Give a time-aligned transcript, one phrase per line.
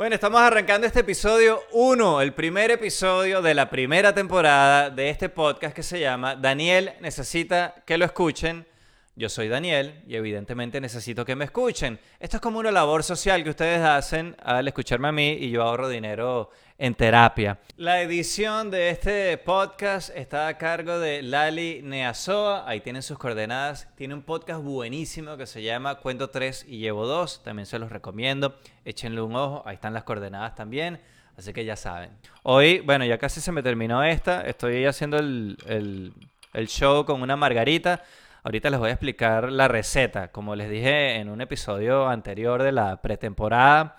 [0.00, 5.28] Bueno, estamos arrancando este episodio 1, el primer episodio de la primera temporada de este
[5.28, 8.66] podcast que se llama Daniel necesita que lo escuchen.
[9.14, 12.00] Yo soy Daniel y evidentemente necesito que me escuchen.
[12.18, 15.62] Esto es como una labor social que ustedes hacen al escucharme a mí y yo
[15.62, 16.48] ahorro dinero
[16.80, 17.58] en terapia.
[17.76, 22.66] La edición de este podcast está a cargo de Lali Neazoa.
[22.66, 23.86] Ahí tienen sus coordenadas.
[23.96, 27.42] Tiene un podcast buenísimo que se llama Cuento 3 y Llevo 2.
[27.44, 28.58] También se los recomiendo.
[28.86, 29.62] Échenle un ojo.
[29.66, 31.00] Ahí están las coordenadas también.
[31.36, 32.12] Así que ya saben.
[32.44, 34.40] Hoy, bueno, ya casi se me terminó esta.
[34.40, 36.14] Estoy haciendo el, el,
[36.54, 38.02] el show con una margarita.
[38.42, 40.28] Ahorita les voy a explicar la receta.
[40.28, 43.98] Como les dije en un episodio anterior de la pretemporada,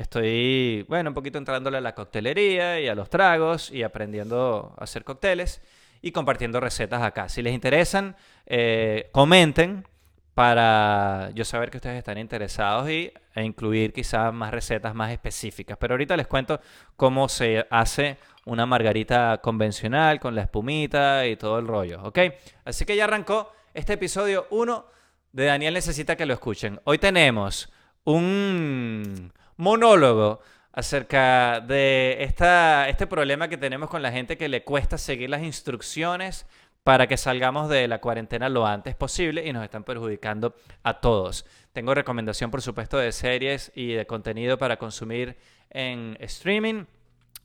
[0.00, 4.84] estoy, bueno, un poquito entrándole a la coctelería y a los tragos y aprendiendo a
[4.84, 5.60] hacer cócteles
[6.00, 7.28] y compartiendo recetas acá.
[7.28, 9.86] Si les interesan, eh, comenten
[10.34, 15.76] para yo saber que ustedes están interesados y, e incluir quizás más recetas más específicas.
[15.78, 16.60] Pero ahorita les cuento
[16.96, 22.18] cómo se hace una margarita convencional con la espumita y todo el rollo, ¿ok?
[22.64, 24.86] Así que ya arrancó este episodio 1
[25.32, 26.80] de Daniel Necesita que lo escuchen.
[26.84, 27.70] Hoy tenemos
[28.04, 30.40] un monólogo
[30.72, 35.42] acerca de esta, este problema que tenemos con la gente que le cuesta seguir las
[35.42, 36.46] instrucciones
[36.82, 41.44] para que salgamos de la cuarentena lo antes posible y nos están perjudicando a todos.
[41.72, 45.36] Tengo recomendación, por supuesto, de series y de contenido para consumir
[45.68, 46.86] en streaming.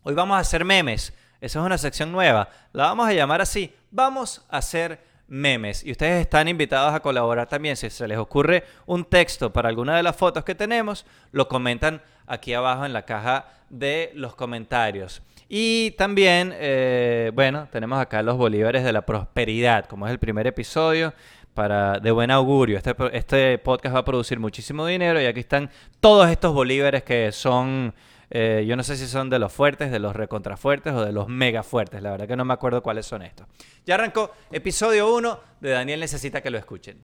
[0.03, 1.13] Hoy vamos a hacer memes.
[1.41, 2.49] Esa es una sección nueva.
[2.71, 3.75] La vamos a llamar así.
[3.91, 5.14] Vamos a hacer memes.
[5.27, 7.75] Y ustedes están invitados a colaborar también.
[7.75, 12.01] Si se les ocurre un texto para alguna de las fotos que tenemos, lo comentan
[12.27, 15.21] aquí abajo en la caja de los comentarios.
[15.49, 20.47] Y también, eh, bueno, tenemos acá los bolívares de la prosperidad, como es el primer
[20.47, 21.13] episodio.
[21.53, 22.77] Para, de buen augurio.
[22.77, 25.69] Este, este podcast va a producir muchísimo dinero y aquí están
[26.01, 27.93] todos estos bolívares que son
[28.29, 31.27] eh, yo no sé si son de los fuertes, de los recontrafuertes o de los
[31.27, 32.01] mega fuertes.
[32.01, 33.47] La verdad que no me acuerdo cuáles son estos.
[33.85, 37.03] Ya arrancó episodio 1 de Daniel Necesita que lo escuchen.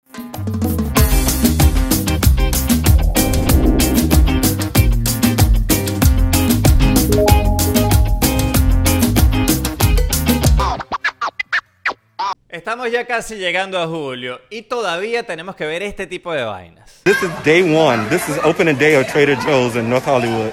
[12.48, 17.00] Estamos ya casi llegando a julio y todavía tenemos que ver este tipo de vainas.
[17.04, 18.06] This is day one.
[18.10, 20.52] This is opening day of Trader Joe's in North Hollywood.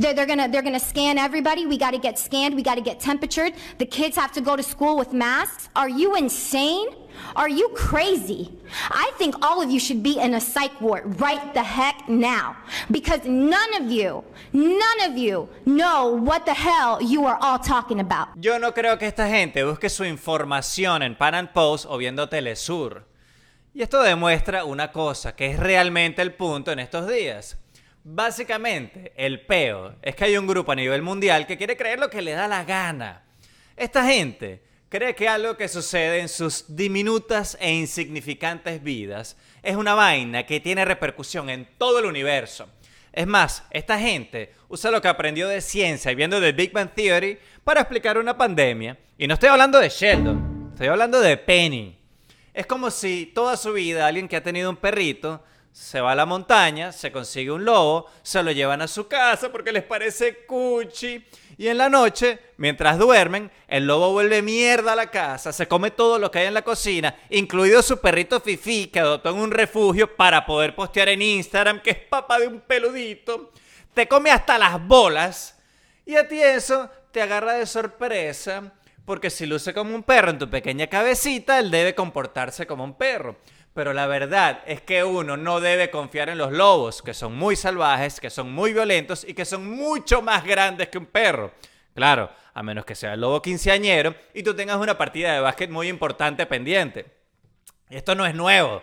[0.00, 1.66] They're, they're gonna they're gonna scan everybody.
[1.66, 2.56] We gotta get scanned.
[2.56, 3.52] We gotta get temperatured.
[3.76, 5.68] The kids have to go to school with masks.
[5.76, 6.88] Are you insane?
[7.36, 8.50] Are you crazy?
[8.90, 12.56] I think all of you should be in a psych ward right the heck now.
[12.90, 14.24] Because none of you,
[14.54, 18.28] none of you know what the hell you are all talking about.
[18.40, 22.26] Yo no creo que esta gente busque su información en Pan Am Post o viendo
[22.26, 23.04] Telesur.
[23.74, 27.58] Y esto demuestra una cosa, que es realmente el punto en estos días.
[28.02, 32.08] Básicamente, el peo es que hay un grupo a nivel mundial que quiere creer lo
[32.08, 33.22] que le da la gana.
[33.76, 39.94] Esta gente cree que algo que sucede en sus diminutas e insignificantes vidas es una
[39.94, 42.68] vaina que tiene repercusión en todo el universo.
[43.12, 46.90] Es más, esta gente usa lo que aprendió de ciencia y viendo The Big Bang
[46.94, 48.96] Theory para explicar una pandemia.
[49.18, 51.98] Y no estoy hablando de Sheldon, estoy hablando de Penny.
[52.54, 56.16] Es como si toda su vida alguien que ha tenido un perrito se va a
[56.16, 60.44] la montaña, se consigue un lobo, se lo llevan a su casa porque les parece
[60.44, 61.24] cuchi.
[61.56, 65.90] Y en la noche, mientras duermen, el lobo vuelve mierda a la casa, se come
[65.90, 69.50] todo lo que hay en la cocina, incluido su perrito Fifi que adoptó en un
[69.50, 73.52] refugio para poder postear en Instagram que es papá de un peludito.
[73.94, 75.56] Te come hasta las bolas.
[76.06, 78.72] Y a ti eso te agarra de sorpresa
[79.04, 82.94] porque si luce como un perro en tu pequeña cabecita, él debe comportarse como un
[82.94, 83.36] perro.
[83.72, 87.54] Pero la verdad es que uno no debe confiar en los lobos, que son muy
[87.54, 91.52] salvajes, que son muy violentos y que son mucho más grandes que un perro.
[91.94, 95.70] Claro, a menos que sea el lobo quinceañero y tú tengas una partida de básquet
[95.70, 97.06] muy importante pendiente.
[97.88, 98.82] Esto no es nuevo,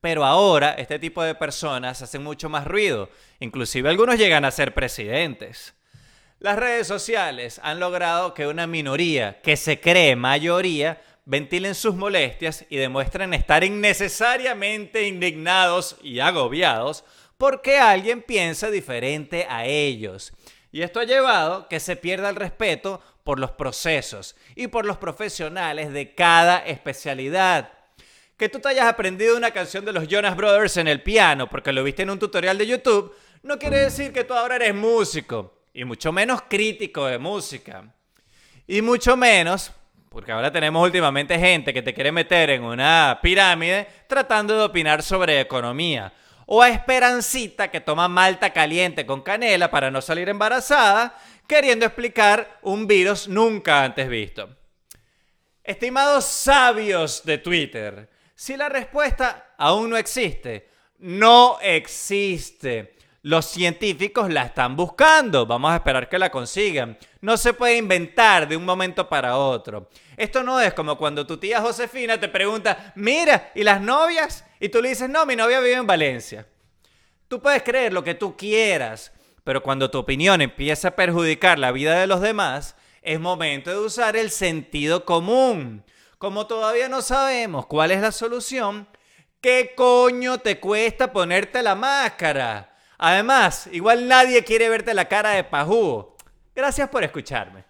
[0.00, 3.08] pero ahora este tipo de personas hacen mucho más ruido.
[3.40, 5.74] Inclusive algunos llegan a ser presidentes.
[6.38, 12.64] Las redes sociales han logrado que una minoría que se cree mayoría ventilen sus molestias
[12.70, 17.04] y demuestren estar innecesariamente indignados y agobiados
[17.36, 20.32] porque alguien piensa diferente a ellos.
[20.72, 24.96] Y esto ha llevado que se pierda el respeto por los procesos y por los
[24.96, 27.72] profesionales de cada especialidad.
[28.36, 31.72] Que tú te hayas aprendido una canción de los Jonas Brothers en el piano porque
[31.72, 35.60] lo viste en un tutorial de YouTube, no quiere decir que tú ahora eres músico,
[35.72, 37.84] y mucho menos crítico de música.
[38.66, 39.72] Y mucho menos,
[40.16, 45.02] porque ahora tenemos últimamente gente que te quiere meter en una pirámide tratando de opinar
[45.02, 46.10] sobre economía.
[46.46, 51.14] O a Esperancita que toma malta caliente con canela para no salir embarazada,
[51.46, 54.48] queriendo explicar un virus nunca antes visto.
[55.62, 62.95] Estimados sabios de Twitter, si la respuesta aún no existe, no existe.
[63.26, 66.96] Los científicos la están buscando, vamos a esperar que la consigan.
[67.20, 69.88] No se puede inventar de un momento para otro.
[70.16, 74.44] Esto no es como cuando tu tía Josefina te pregunta, mira, ¿y las novias?
[74.60, 76.46] Y tú le dices, no, mi novia vive en Valencia.
[77.26, 79.12] Tú puedes creer lo que tú quieras,
[79.42, 83.78] pero cuando tu opinión empieza a perjudicar la vida de los demás, es momento de
[83.78, 85.82] usar el sentido común.
[86.18, 88.86] Como todavía no sabemos cuál es la solución,
[89.40, 92.75] ¿qué coño te cuesta ponerte la máscara?
[92.98, 96.16] Además, igual nadie quiere verte la cara de pajú.
[96.54, 97.64] Gracias por escucharme.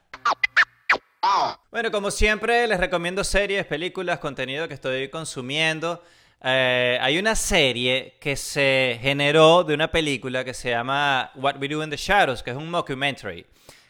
[1.73, 6.02] Bueno, como siempre, les recomiendo series, películas, contenido que estoy consumiendo.
[6.43, 11.69] Eh, hay una serie que se generó de una película que se llama What We
[11.69, 13.44] Do in the Shadows, que es un mockumentary,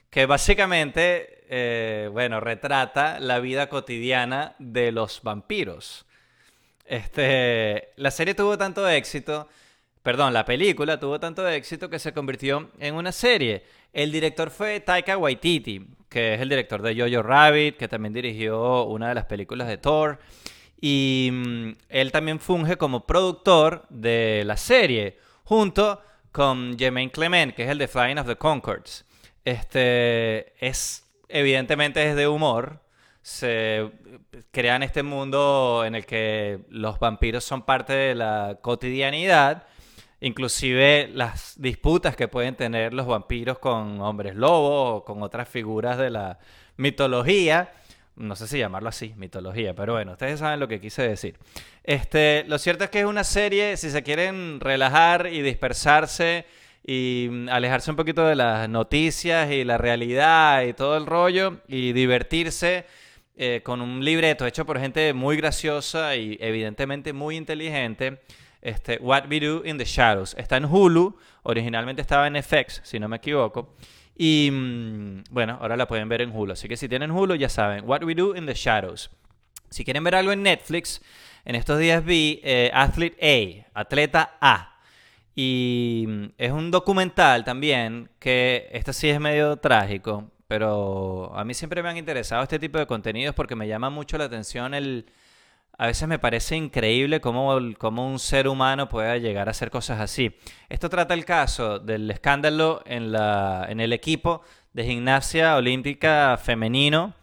[0.09, 6.07] que básicamente, eh, bueno, retrata la vida cotidiana de los vampiros.
[6.87, 9.49] Este, la serie tuvo tanto éxito
[10.07, 13.65] perdón, la película tuvo tanto éxito que se convirtió en una serie.
[13.93, 18.85] El director fue Taika Waititi, que es el director de Jojo Rabbit, que también dirigió
[18.85, 20.21] una de las películas de Thor.
[20.81, 26.01] Y mm, él también funge como productor de la serie, junto
[26.31, 29.05] con Jermaine Clement, que es el de Flying of the Concords.
[29.45, 32.81] Este es, evidentemente, es de humor.
[33.23, 33.91] Se
[34.53, 39.67] crean este mundo en el que los vampiros son parte de la cotidianidad
[40.21, 45.99] inclusive las disputas que pueden tener los vampiros con hombres lobos o con otras figuras
[45.99, 46.39] de la
[46.77, 47.73] mitología.
[48.17, 51.37] No sé si llamarlo así, mitología, pero bueno, ustedes saben lo que quise decir.
[51.85, 56.47] Este, lo cierto es que es una serie, si se quieren relajar y dispersarse
[56.83, 61.93] y alejarse un poquito de las noticias y la realidad y todo el rollo y
[61.93, 62.87] divertirse
[63.37, 68.23] eh, con un libreto hecho por gente muy graciosa y evidentemente muy inteligente
[68.63, 70.35] este, What We Do in the Shadows.
[70.39, 73.75] Está en Hulu, originalmente estaba en FX, si no me equivoco.
[74.17, 76.53] Y mm, bueno, ahora la pueden ver en Hulu.
[76.53, 79.11] Así que si tienen Hulu, ya saben, What We Do in the Shadows.
[79.71, 81.03] Si quieren ver algo en Netflix,
[81.45, 84.81] en estos días vi eh, Athlete A, Atleta A.
[85.35, 91.55] Y mm, es un documental también, que este sí es medio trágico, pero a mí
[91.55, 95.07] siempre me han interesado este tipo de contenidos porque me llama mucho la atención el,
[95.79, 100.37] a veces me parece increíble cómo, un ser humano pueda llegar a hacer cosas así.
[100.69, 104.43] Esto trata el caso del escándalo en, la, en el equipo
[104.73, 107.15] de gimnasia olímpica femenino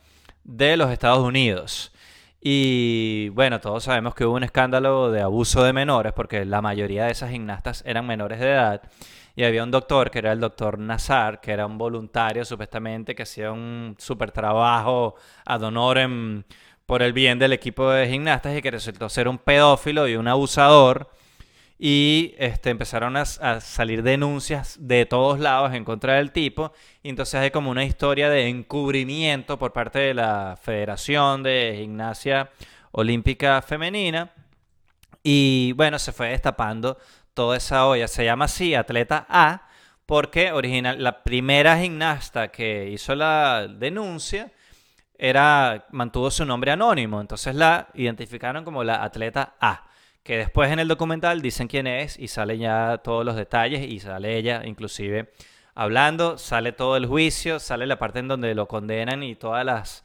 [0.44, 1.92] de los Estados Unidos.
[2.40, 7.06] Y bueno, todos sabemos que hubo un escándalo de abuso de menores porque la mayoría
[7.06, 8.82] de esas gimnastas eran menores de edad.
[9.36, 13.24] Y había un doctor, que era el doctor Nazar, que era un voluntario supuestamente, que
[13.24, 16.44] hacía un súper trabajo ad honorem
[16.86, 20.28] por el bien del equipo de gimnastas y que resultó ser un pedófilo y un
[20.28, 21.10] abusador.
[21.80, 26.72] Y este, empezaron a, salir denuncias de todos lados en contra del tipo.
[27.02, 32.52] Y entonces hay como una historia de encubrimiento por parte de la Federación de Gimnasia
[32.92, 34.32] Olímpica Femenina.
[35.24, 36.98] Y bueno, se fue destapando
[37.34, 38.08] toda esa olla.
[38.08, 39.68] Se llama así Atleta A
[40.06, 44.52] porque original, la primera gimnasta que hizo la denuncia
[45.24, 49.86] era, mantuvo su nombre anónimo, entonces la identificaron como la atleta A,
[50.22, 54.02] que después en el documental dicen quién es y salen ya todos los detalles y
[54.02, 55.32] sale ella inclusive
[55.76, 60.04] hablando, sale todo el juicio, sale la parte en donde lo condenan y todas las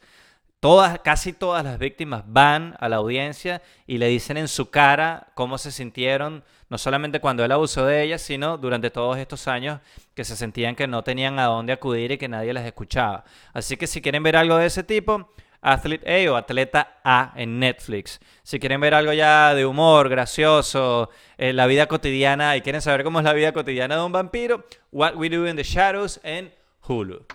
[0.59, 5.27] todas, casi todas las víctimas van a la audiencia y le dicen en su cara
[5.35, 9.79] cómo se sintieron, no solamente cuando él abusó de ellas, sino durante todos estos años
[10.13, 13.23] que se sentían que no tenían a dónde acudir y que nadie las escuchaba.
[13.53, 17.59] Así que si quieren ver algo de ese tipo, Athlete A o Atleta A en
[17.59, 18.19] Netflix.
[18.43, 23.03] Si quieren ver algo ya de humor, gracioso, en la vida cotidiana y quieren saber
[23.03, 26.53] cómo es la vida cotidiana de un vampiro, What We Do in the Shadows en
[26.87, 27.25] Hulu.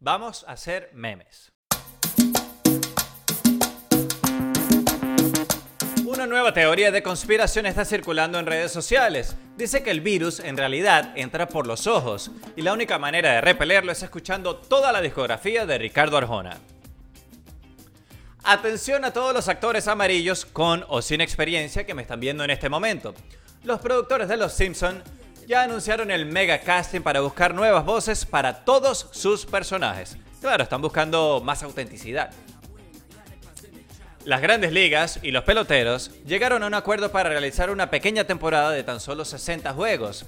[0.00, 1.53] Vamos a hacer memes.
[6.06, 9.36] Una nueva teoría de conspiración está circulando en redes sociales.
[9.56, 13.40] Dice que el virus en realidad entra por los ojos y la única manera de
[13.40, 16.58] repelerlo es escuchando toda la discografía de Ricardo Arjona.
[18.42, 22.50] Atención a todos los actores amarillos con o sin experiencia que me están viendo en
[22.50, 23.14] este momento.
[23.62, 25.02] Los productores de Los Simpson
[25.48, 30.18] ya anunciaron el mega casting para buscar nuevas voces para todos sus personajes.
[30.42, 32.30] Claro, están buscando más autenticidad.
[34.24, 38.70] Las grandes ligas y los peloteros llegaron a un acuerdo para realizar una pequeña temporada
[38.70, 40.24] de tan solo 60 juegos.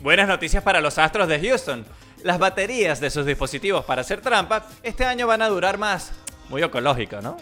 [0.00, 1.84] Buenas noticias para los Astros de Houston.
[2.22, 6.12] Las baterías de sus dispositivos para hacer trampa este año van a durar más.
[6.48, 7.36] Muy ecológico, ¿no?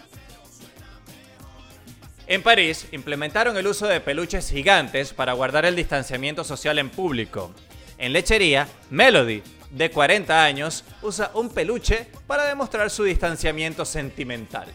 [2.27, 7.53] En París implementaron el uso de peluches gigantes para guardar el distanciamiento social en público.
[7.97, 14.67] En lechería, Melody, de 40 años, usa un peluche para demostrar su distanciamiento sentimental.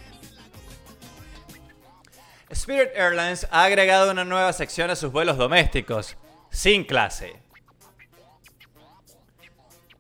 [2.50, 6.16] Spirit Airlines ha agregado una nueva sección a sus vuelos domésticos,
[6.50, 7.36] sin clase.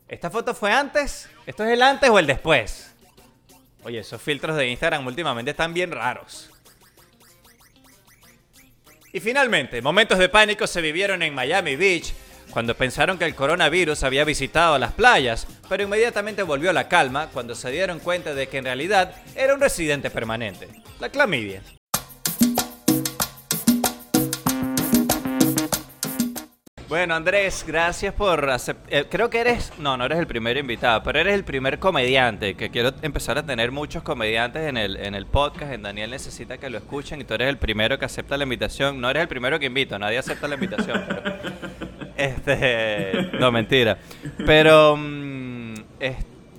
[0.08, 1.28] ¿Esta foto fue antes?
[1.46, 2.90] ¿Esto es el antes o el después?
[3.84, 6.50] Oye, esos filtros de Instagram últimamente están bien raros.
[9.12, 12.12] Y finalmente, momentos de pánico se vivieron en Miami Beach
[12.50, 17.54] cuando pensaron que el coronavirus había visitado las playas, pero inmediatamente volvió la calma cuando
[17.54, 21.62] se dieron cuenta de que en realidad era un residente permanente, la clamidia.
[26.90, 29.06] Bueno, Andrés, gracias por aceptar.
[29.08, 29.72] creo que eres.
[29.78, 32.54] No, no eres el primer invitado, pero eres el primer comediante.
[32.56, 35.72] Que quiero empezar a tener muchos comediantes en el, en el podcast.
[35.72, 39.00] En Daniel necesita que lo escuchen y tú eres el primero que acepta la invitación.
[39.00, 41.04] No eres el primero que invito, nadie acepta la invitación.
[41.06, 41.32] pero-
[42.16, 43.30] este.
[43.38, 43.96] No, mentira.
[44.44, 44.96] Pero.
[44.98, 45.74] mm,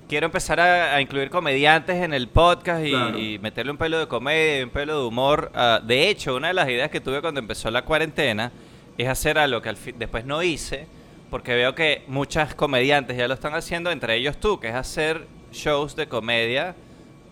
[0.08, 3.18] quiero empezar a, a incluir comediantes en el podcast y, Claro.
[3.18, 5.52] y meterle un pelo de comedia y un pelo de humor.
[5.54, 8.50] Ah, de hecho, una de las ideas que tuve cuando empezó la cuarentena
[8.98, 10.86] es hacer algo que al fin- después no hice,
[11.30, 15.26] porque veo que muchas comediantes ya lo están haciendo, entre ellos tú, que es hacer
[15.52, 16.74] shows de comedia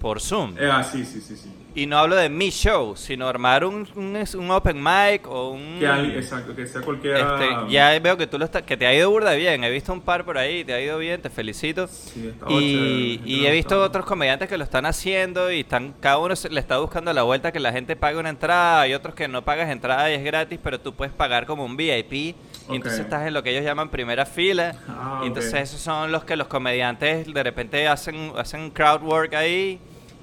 [0.00, 0.56] por Zoom.
[0.58, 1.50] Eh, ah, sí, sí, sí, sí.
[1.80, 5.78] Y no hablo de mi show, sino armar un, un, un open mic o un...
[5.78, 7.18] Que alguien- exacto, que sea cualquiera.
[7.40, 9.64] Este, ya veo que tú lo que te ha ido burda bien.
[9.64, 11.86] He visto un par por ahí, te ha ido bien, te felicito.
[11.88, 15.94] Sí, estaba y, chévere, y he visto otros comediantes que lo están haciendo y están,
[16.00, 18.82] cada uno se- le está buscando la vuelta que la gente pague una entrada.
[18.82, 21.78] Hay otros que no pagas entrada y es gratis, pero tú puedes pagar como un
[21.78, 22.12] VIP.
[22.12, 22.36] Y
[22.68, 23.06] entonces Ok.
[23.06, 24.74] estás en lo que ellos llaman primera fila.
[24.86, 25.60] Ah, y entonces ok.
[25.60, 29.80] esos son los que los comediantes de repente hacen, hacen crowd work ahí.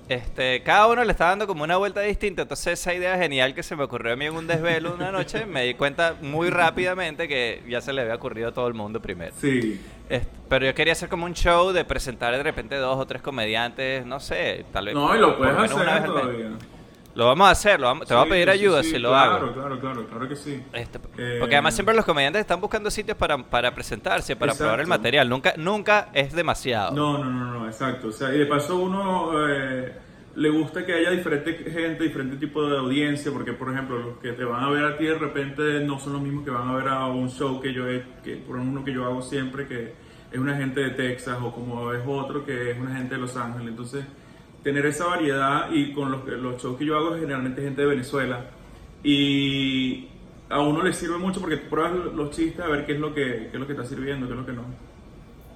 [0.09, 2.43] Este, cada uno le está dando como una vuelta distinta.
[2.43, 5.45] Entonces esa idea genial que se me ocurrió a mí en un desvelo una noche,
[5.45, 9.01] me di cuenta muy rápidamente que ya se le había ocurrido a todo el mundo
[9.01, 9.33] primero.
[9.39, 9.81] Sí.
[10.09, 13.21] Este, pero yo quería hacer como un show de presentar de repente dos o tres
[13.21, 14.93] comediantes, no sé, tal vez.
[14.93, 16.51] No, y lo puedes hacer todavía.
[17.17, 18.99] Lo vamos a hacer, lo vamos- te voy a Sí, pedir sí, ayuda sí, si
[18.99, 19.53] lo claro, hago.
[19.53, 20.63] Claro, claro, claro que sí.
[20.71, 24.75] Este, Eh, porque además siempre los comediantes están buscando sitios para, para presentarse, para probar
[24.75, 24.99] el Exacto.
[25.01, 25.27] material.
[25.27, 26.91] Nunca, nunca es demasiado.
[26.95, 28.09] No, no, no, no, exacto.
[28.09, 29.93] O sea, y de paso uno eh,
[30.35, 34.33] le gusta que haya diferente gente, diferente tipo de audiencia, porque por ejemplo los que
[34.33, 36.75] te van a ver a ti de repente no son los mismos que van a
[36.75, 39.91] ver a un show que yo he, que por uno que yo hago siempre, que
[40.31, 43.35] es una gente de Texas o como es otro que es una gente de Los
[43.35, 43.69] Ángeles.
[43.69, 44.05] Entonces,
[44.63, 47.87] tener esa variedad y con los, los shows que yo hago es generalmente gente de
[47.87, 48.51] Venezuela
[49.03, 50.07] y
[50.49, 53.13] a uno le sirve mucho porque tú pruebas los chistes a ver qué es lo
[53.13, 54.63] que, qué es lo que está sirviendo, qué es lo que no.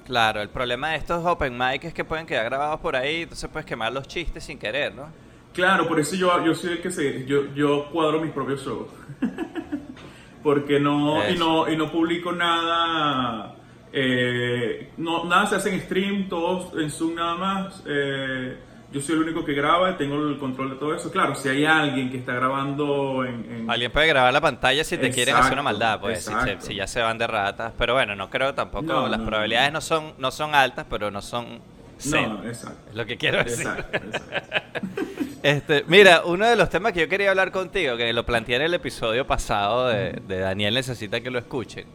[0.06, 3.50] Claro, el problema de estos open mic es que pueden quedar grabados por ahí, entonces
[3.50, 5.14] puedes quemar los chistes sin querer, ¿no?
[5.54, 8.90] Claro, por eso yo, yo soy el que se, yo, yo cuadro mis propios shows.
[10.44, 13.56] Porque no, y no, y no publico nada,
[13.94, 17.84] eh, no, nada se hace en stream, todos en Zoom nada más.
[17.86, 18.58] eh,
[18.92, 21.12] yo soy el único que graba y tengo el control de todo eso.
[21.12, 23.46] Claro, si hay alguien que está grabando en...
[23.52, 26.76] en- Alguien puede grabar la pantalla si te quieren hacer una maldad, pues, si, si
[26.76, 27.74] ya se van de ratas.
[27.78, 29.78] Pero bueno, no creo tampoco, No, las no, probabilidades no.
[29.78, 31.60] no son, no son altas, pero no son
[31.98, 32.40] cero.
[32.44, 32.90] No, exacto.
[32.90, 33.68] Es lo que quiero decir.
[33.68, 34.62] Exacto, exacto.
[35.44, 38.62] Este, mira, uno de los temas que yo quería hablar contigo, que lo planteé en
[38.62, 41.86] el episodio pasado de, de Daniel Necesita que lo escuchen.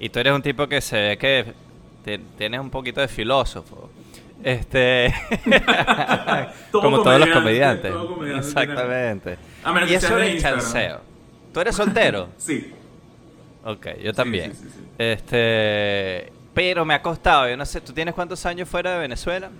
[0.00, 1.54] Y tú eres un tipo que se ve que
[2.04, 3.88] te- tienes un poquito de filósofo.
[4.42, 5.14] Este.
[6.72, 7.92] Como todos los comediante, comediantes.
[7.92, 9.38] todo comediante Exactamente.
[9.62, 10.60] A menos y que eso de Instagram.
[10.60, 11.00] chanceo.
[11.52, 12.28] ¿Tú eres soltero?
[12.38, 12.72] Sí.
[13.64, 14.52] Ok, yo también.
[14.54, 14.84] sí, sí, sí.
[14.98, 16.32] Este.
[16.54, 19.50] Pero me ha costado, yo no sé, ¿tú tienes cuántos años fuera de Venezuela?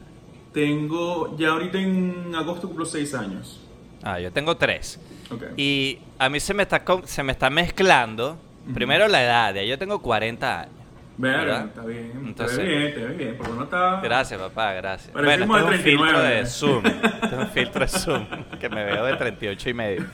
[0.52, 3.60] Tengo, ya ahorita en agosto cumplo seis años.
[4.02, 4.98] Ah, yo tengo tres.
[5.30, 5.42] Ok.
[5.56, 8.36] Y a mí se me está, se me está mezclando,
[8.74, 10.74] primero la edad, ya yo tengo 40 años.
[11.19, 12.12] Verga, está bien.
[12.26, 13.35] Entonces- te ves bien, te ves bien.
[13.37, 14.00] Porque uno está.
[14.02, 15.12] Gracias, papá, gracias.
[15.12, 16.37] Parecemos bueno, este es de un filtro 39.
[16.37, 16.87] de Zoom.
[16.87, 18.26] Este es un filtro de Zoom,
[18.61, 20.07] que me veo de 38 y medio.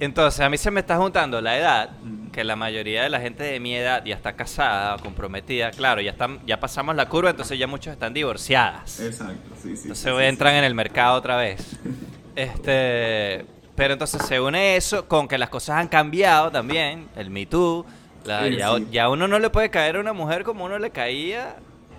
[0.00, 1.90] Entonces, a mí se me está juntando la edad,
[2.32, 6.00] que la mayoría de la gente de mi edad ya está casada o comprometida, claro,
[6.00, 9.00] ya están, ya pasamos la curva, entonces ya muchos están divorciadas.
[9.00, 9.82] Exacto, sí, sí.
[9.84, 10.58] Entonces sí, entran sí.
[10.58, 11.78] en el mercado otra vez.
[12.36, 17.46] Este, pero entonces se une eso con que las cosas han cambiado también, el Me
[17.46, 17.86] Too.
[18.26, 18.86] La- Sí, ya, sí.
[18.90, 21.56] ya uno no le puede caer a una mujer como uno le caía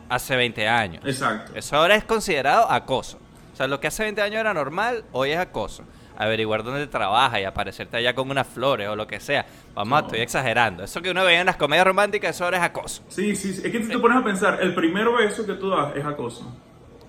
[0.10, 1.03] hace 20 años.
[1.05, 1.51] Exacto.
[1.55, 3.17] Eso ahora es considerado acoso.
[3.53, 5.84] O sea, lo que hace 20 años era normal, hoy es acoso.
[6.19, 9.46] Averiguar dónde trabaja y aparecerte allá con unas flores o lo que sea.
[9.75, 10.07] Vamos, No.
[10.07, 10.84] estoy exagerando.
[10.84, 13.03] Eso que uno veía en las comedias románticas, eso ahora es acoso.
[13.07, 13.62] Sí, sí, sí.
[13.65, 16.51] Es que si te pones a pensar, el primer beso que tú das es acoso.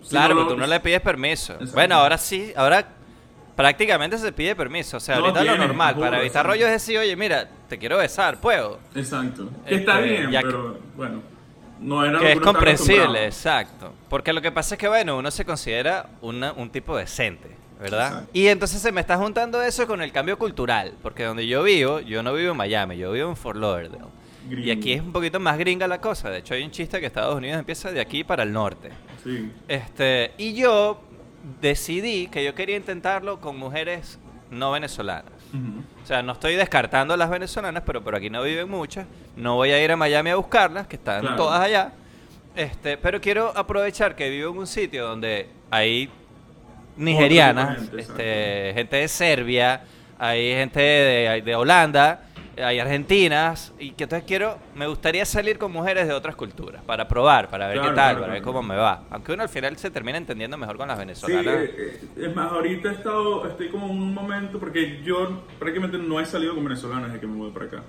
[0.02, 1.54] Si claro, no lo- tú no le pides permiso.
[1.54, 1.72] Exacto.
[1.74, 2.86] Bueno, ahora sí, ahora
[3.56, 4.98] prácticamente se pide permiso.
[4.98, 5.94] O sea, No, ahorita lo normal.
[5.94, 8.78] juro, Para evitar rollos es decir, oye, mira, te quiero besar, puedo.
[8.94, 9.48] Exacto.
[9.66, 11.22] Que está Este, bien, pero bueno.
[11.80, 13.92] No era Que es comprensible, exacto.
[14.08, 18.08] Porque lo que pasa es que, bueno, uno se considera una- un tipo decente, ¿verdad?
[18.08, 18.30] Exacto.
[18.32, 20.94] Y entonces se me está juntando eso con el cambio cultural.
[21.02, 24.04] Porque donde yo vivo, yo no vivo en Miami, yo vivo en Fort Lauderdale.
[24.50, 26.30] Y aquí es un poquito más gringa la cosa.
[26.30, 28.90] De hecho, hay un chiste que Estados Unidos empieza de aquí para el norte.
[29.22, 29.52] Sí.
[29.68, 31.00] Este, y yo
[31.60, 34.18] decidí que yo quería intentarlo con mujeres
[34.50, 35.32] no venezolanas.
[35.52, 39.06] O sea, no estoy descartando a las venezolanas, pero por aquí no viven muchas.
[39.36, 41.36] No voy a ir a Miami a buscarlas, que están Claro.
[41.36, 41.92] todas allá.
[42.56, 46.10] Este, pero quiero aprovechar que vivo en un sitio donde hay
[46.96, 49.80] nigerianas, gente, este, gente de Serbia,
[50.18, 52.22] hay gente de, de Holanda,
[52.62, 57.06] hay argentinas, y que entonces quiero, me gustaría salir con mujeres de otras culturas, para
[57.08, 59.04] probar, para ver Claro, qué tal, claro, para ver cómo me va.
[59.10, 61.54] Aunque uno al final se termina entendiendo mejor con las Sí, venezolanas.
[61.64, 65.98] eh, eh, es más, ahorita he estado, estoy como en un momento, porque yo prácticamente
[65.98, 67.82] no he salido con venezolanas desde que me mudé para acá.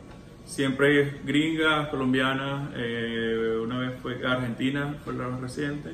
[0.45, 5.91] Siempre es gringas, colombianas, eh, una vez fue Argentina, fue la más reciente.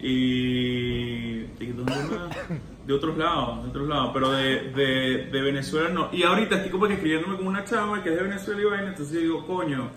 [0.00, 2.36] Y, y ¿dónde más?
[2.86, 6.08] De otros lados, de otros lados, pero de, de, de Venezuela no.
[6.12, 8.88] Y ahorita estoy como que escribiéndome con una chama que es de Venezuela y vaina,
[8.88, 9.88] entonces digo, coño,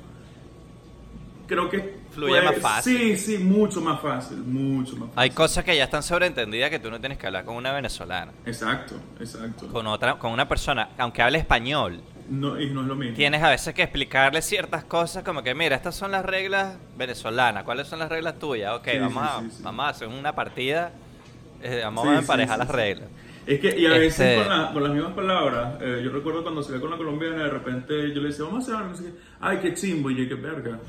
[1.47, 2.97] creo que Fluye más fácil.
[2.97, 5.13] Sí, sí, mucho más fácil, mucho más fácil.
[5.19, 8.31] Hay cosas que ya están sobreentendidas que tú no tienes que hablar con una venezolana.
[8.45, 9.67] Exacto, exacto.
[9.67, 13.15] Con otra, con una persona, aunque hable español, No, y no es lo mismo.
[13.15, 17.63] tienes a veces que explicarle ciertas cosas como que, mira, estas son las reglas venezolanas,
[17.65, 18.73] ¿cuáles son las reglas tuyas?
[18.73, 19.63] Ok, Sí, vamos, sí, a, sí.
[19.63, 20.91] vamos a hacer una partida,
[21.61, 23.09] eh, vamos Sí, a emparejar sí, las reglas.
[23.45, 26.43] Es que, y a veces Este- con, la- con las mismas palabras, eh, yo recuerdo
[26.43, 28.97] cuando salía con la colombiana, de repente yo le decía, vamos a hacer algo, no
[28.97, 29.11] sé qué.
[29.39, 30.79] ay, qué chimbo, y yo, qué verga,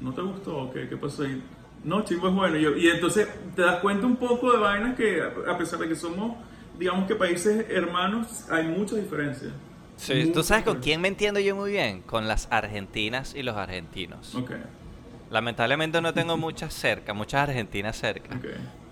[0.00, 0.70] ¿no te gustó?
[0.72, 1.40] ¿Qué, qué pasó ahí?
[1.84, 2.56] No, chimbo es bueno.
[2.56, 5.88] Y, yo- y entonces te das cuenta un poco de vainas que, a pesar de
[5.88, 6.36] que somos,
[6.78, 9.52] digamos que países hermanos, hay muchas diferencias.
[9.96, 12.00] Sí, ¿Tú sabes con quién me entiendo yo muy bien?
[12.02, 14.34] Con las argentinas y los argentinos.
[14.34, 14.50] Ok,
[15.30, 18.38] Lamentablemente no tengo muchas cerca, muchas argentinas cerca.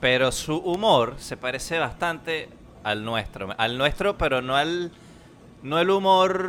[0.01, 2.48] Pero su humor se parece bastante
[2.85, 3.55] al nuestro.
[3.59, 4.92] Al nuestro, pero no al.
[5.62, 6.48] No el humor.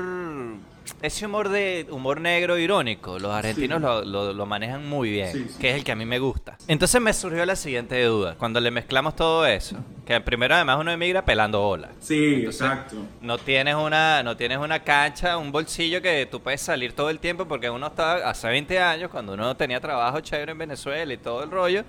[1.02, 3.18] Ese humor de humor negro irónico.
[3.20, 3.84] Los argentinos Sí.
[3.84, 5.32] lo, lo- lo manejan muy bien.
[5.32, 5.58] Sí, sí.
[5.60, 6.58] Que es el que a mí me gusta.
[6.68, 8.36] Entonces me surgió la siguiente duda.
[8.38, 9.78] Cuando le mezclamos todo eso.
[10.06, 11.90] Que primero además uno emigra pelando bola.
[12.00, 12.96] Sí, Entonces, exacto.
[13.22, 17.20] No tienes una, no tienes una cancha, un bolsillo que tú puedes salir todo el
[17.20, 21.18] tiempo porque uno estaba hace 20 años, cuando uno tenía trabajo chévere en Venezuela y
[21.18, 21.84] todo el rollo,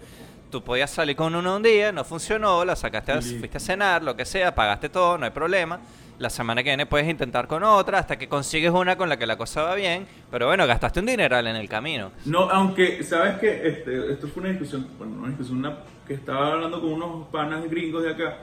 [0.50, 4.14] tú podías salir con uno un día, no funcionó, la sacaste, fuiste a cenar, lo
[4.14, 5.80] que sea, pagaste todo, no hay problema.
[6.20, 9.26] La semana que viene puedes intentar con otra hasta que consigues una con la que
[9.26, 12.12] la cosa va bien, pero bueno, gastaste un dineral en el camino.
[12.26, 16.12] No, aunque, ¿sabes que este, Esto fue una discusión, bueno, no una discusión, una, que
[16.12, 18.36] estaba hablando con unos panas gringos de acá,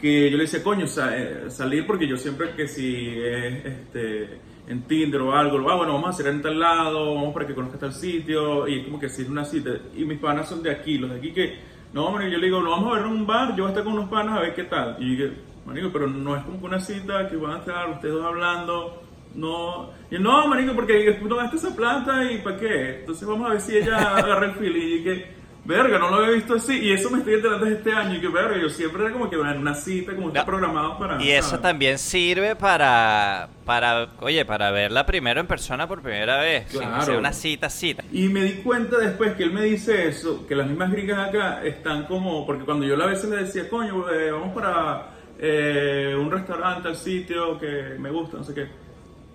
[0.00, 4.38] que yo le decía, coño, sa- eh, salir porque yo siempre que si es este,
[4.68, 7.56] en Tinder o algo, ah, bueno, vamos a hacer en tal lado, vamos para que
[7.56, 10.62] conozcas tal sitio, y es como que si es una cita, y mis panas son
[10.62, 11.58] de aquí, los de aquí que,
[11.92, 13.82] no, hombre, yo le digo, no, vamos a ver un bar, yo voy a estar
[13.82, 15.16] con unos panas a ver qué tal, y
[15.66, 19.02] marico, pero no es como que una cita que van a estar ustedes dos hablando,
[19.34, 23.00] no, y no, marico, porque no gaste esa plata y para qué.
[23.00, 26.30] Entonces vamos a ver si ella agarra el feeling y que, verga, no lo había
[26.30, 26.78] visto así.
[26.78, 29.28] Y eso me estoy enterando desde este año y que, verga, yo siempre era como
[29.28, 30.46] que en una cita, como está No.
[30.46, 31.22] programado para.
[31.22, 31.62] Y eso ¿sabes?
[31.62, 37.18] también sirve para, para, oye, para verla primero en persona por primera vez, Claro.
[37.18, 38.04] una cita, cita.
[38.12, 41.62] Y me di cuenta después que él me dice eso, que las mismas gringas acá
[41.62, 46.30] están como, porque cuando yo a veces le decía, coño, eh, vamos para eh, un
[46.30, 48.66] restaurante, al sitio que me gusta, no sé qué.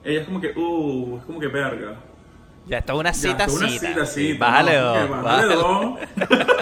[0.04, 1.96] Ella es como que, uh, es como que verga.
[2.68, 4.06] Ya está una Ya, cita, es una cita.
[4.06, 4.84] cita, bájale ¿no?
[4.84, 6.00] dos, Que bájale bájale dos.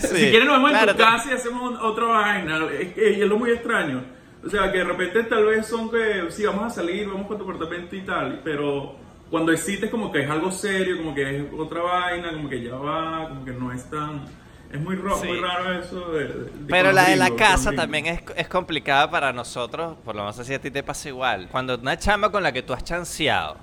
[0.00, 2.58] Sí, Si quieren nos vemos claro, en tu casa y hacemos otra vaina.
[2.78, 4.02] Es, que- es lo muy extraño.
[4.44, 7.38] O sea, que de repente tal vez son que, sí, vamos a salir, vamos con
[7.38, 8.94] tu apartamento y tal, pero
[9.30, 12.74] cuando existe como que es algo serio, como que es otra vaina, como que ya
[12.76, 14.24] va, como que no es tan...
[14.72, 15.28] Es muy, ro- Sí.
[15.28, 19.32] muy raro eso de, de- Pero la de la casa también es, es complicada para
[19.32, 21.48] nosotros, por lo menos así a ti te pasa igual.
[21.50, 23.56] Cuando una chamba con la que tú has chanceado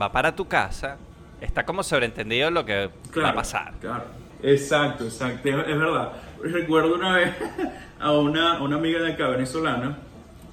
[0.00, 0.96] va para tu casa,
[1.40, 3.72] está como sobreentendido lo que va a pasar.
[3.80, 4.04] Claro.
[4.42, 5.48] Exacto, exacto.
[5.48, 6.12] Es, es verdad.
[6.42, 7.34] Recuerdo una vez
[7.98, 9.98] a una, a una amiga de acá, venezolana.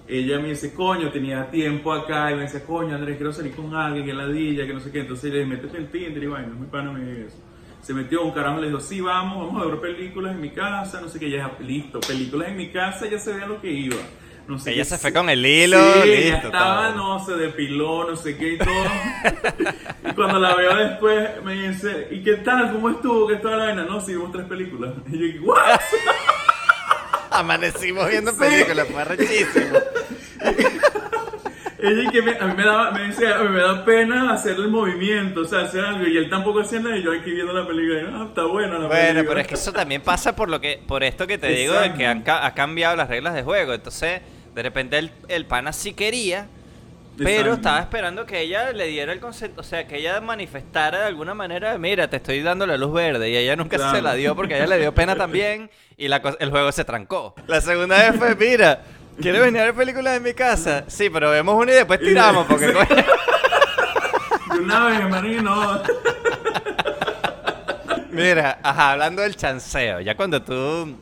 [0.08, 2.32] Ella me dice, coño, tenía tiempo acá.
[2.32, 5.02] Y me dice, coño, Andrés, quiero salir con alguien, que ladilla, que no sé qué.
[5.02, 7.38] Entonces le dije, métete en Tinder y bueno, es muy pana me dijo eso.
[7.84, 11.00] Se metió un carajo, le dijo, sí, vamos, vamos a ver películas en mi casa,
[11.02, 11.30] no sé qué.
[11.30, 13.98] Ya, listo, películas en mi casa, ya se veía lo que iba.
[14.48, 14.90] No sé Ella qué.
[14.90, 16.96] se fue con el hilo, Sí, listo, estaba, todo.
[17.20, 18.70] no, se depiló, no sé qué y todo.
[20.10, 22.72] y cuando la veo después, me dice, ¿y qué tal?
[22.74, 23.28] ¿Cómo estuvo?
[23.28, 23.84] ¿Qué tal la vaina?
[23.86, 24.94] No, sí, vimos tres películas.
[25.12, 25.58] Y yo, ¿what?
[27.32, 28.38] Amanecimos viendo Sí.
[28.40, 29.78] películas, fue rechísimo.
[31.86, 34.32] Ella y que me- a mí me daba, me decía, a mí me da pena
[34.34, 36.08] hacer el movimiento, o sea, hacer algo.
[36.08, 38.02] Y él tampoco hacía nada y yo aquí viendo la película.
[38.02, 39.04] Y, ah, está buena la película.
[39.14, 41.74] Bueno, pero es que eso también pasa por lo que, por esto que te digo,
[41.74, 41.98] de Exacto.
[41.98, 43.74] que han, ha cambiado las reglas de juego.
[43.74, 44.22] Entonces,
[44.56, 46.48] de repente el, el pana sí quería,
[47.18, 47.54] pero Exacto.
[47.56, 51.34] estaba esperando que ella le diera el consent, o sea, que ella manifestara de alguna
[51.34, 53.96] manera, mira, te estoy dando la luz verde, y ella nunca Claro.
[53.96, 56.86] se la dio porque a ella le dio pena también, y la, el juego se
[56.86, 57.36] trancó.
[57.48, 58.82] La segunda vez fue, mira,
[59.22, 60.84] ¿quieres venir a ver películas en mi casa?
[60.88, 63.04] Sí, pero vemos una y después tiramos, porque coño.
[64.54, 65.82] De una vez, marino.
[68.12, 70.96] Mira, ajá, hablando del chanceo, ya cuando tú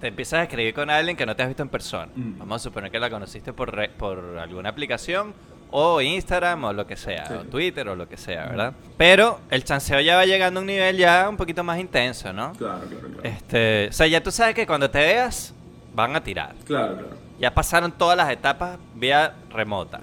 [0.00, 2.38] te empiezas a escribir con alguien que no te has visto en persona, Mm.
[2.38, 5.32] vamos a suponer que la conociste por, re- por alguna aplicación
[5.70, 7.34] o Instagram o lo que sea, Sí.
[7.34, 8.72] o Twitter o lo que sea, ¿verdad?
[8.96, 12.52] Pero el chanceo ya va llegando a un nivel ya un poquito más intenso, ¿no?
[12.54, 13.20] Claro, claro, claro.
[13.22, 15.54] Este, o sea, ya tú sabes que cuando te veas
[15.96, 16.54] van a tirar.
[16.64, 17.16] Claro, claro.
[17.40, 20.00] Ya pasaron todas las etapas vía remota.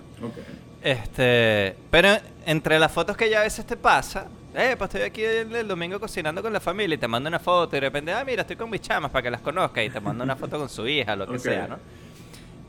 [0.82, 2.10] Este, pero
[2.46, 4.26] entre las fotos que ya a veces te pasa,
[4.56, 7.40] eh, pues estoy aquí el, el domingo cocinando con la familia y te mando una
[7.40, 9.90] foto y de repente, ah, mira, estoy con mis chamas para que las conozcas y
[9.90, 11.78] te mando una foto con su hija, lo que sea, ¿no?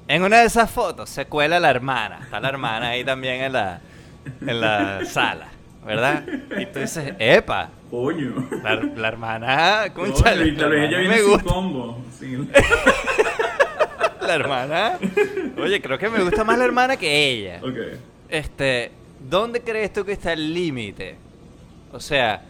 [0.07, 3.53] En una de esas fotos se cuela la hermana, está la hermana ahí también en
[3.55, 3.81] la,
[4.43, 5.49] en la sala,
[5.85, 6.25] ¿verdad?
[6.59, 8.49] Y tú dices, epa, Coño.
[8.63, 12.05] la, la hermana, Coño, cónchale, y tal vez ella viene me sin gusta, combo.
[12.19, 12.51] sin-
[14.27, 14.99] la hermana,
[15.59, 17.61] oye, creo que me gusta más la hermana que ella.
[17.63, 17.77] Ok.
[18.29, 21.17] Este, ¿dónde crees tú que está el límite?
[21.93, 22.43] O sea,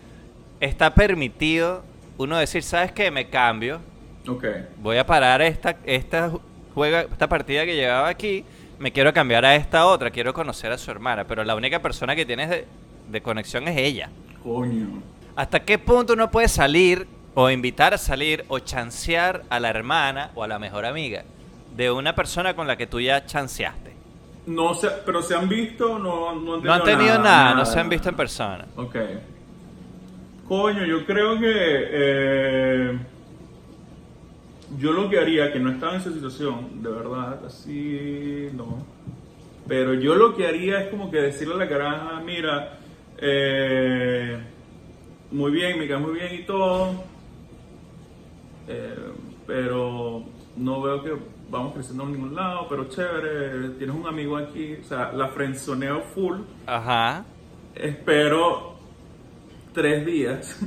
[0.60, 1.84] está permitido
[2.16, 3.10] uno decir, ¿sabes qué?
[3.10, 3.80] Me cambio,
[4.28, 4.44] Ok.
[4.78, 6.30] voy a parar esta, esta,
[6.74, 8.44] juega, esta partida que llevaba aquí,
[8.78, 12.14] me quiero cambiar a esta otra, quiero conocer a su hermana, pero la única persona
[12.14, 12.66] que tienes de,
[13.14, 14.10] de conexión es ella.
[14.42, 15.02] Coño.
[15.36, 20.30] ¿Hasta qué punto uno puede salir o invitar a salir o chancear a la hermana
[20.34, 21.24] o a la mejor amiga
[21.74, 23.94] de una persona con la que tú ya chanceaste?
[24.46, 27.64] No sé, pero se han visto, no, no han tenido, No han tenido nada, no
[27.64, 28.66] se han visto en persona.
[28.76, 28.96] Ok.
[30.46, 32.98] Coño, yo creo que eh,
[34.78, 38.84] yo lo que haría, que no estaba en esa situación, de verdad, así no.
[39.66, 42.78] Pero yo lo que haría es como que decirle a la caraja, mira,
[43.18, 44.38] eh,
[45.30, 47.04] muy bien, me cae muy bien y todo,
[48.68, 48.94] eh,
[49.46, 50.24] pero
[50.56, 51.12] no veo que
[51.50, 56.02] vamos creciendo a ningún lado, pero chévere, tienes un amigo aquí, o sea, la frenzoneo
[56.14, 56.38] full.
[56.66, 57.24] Ajá.
[57.74, 58.74] Espero
[59.72, 60.58] tres días.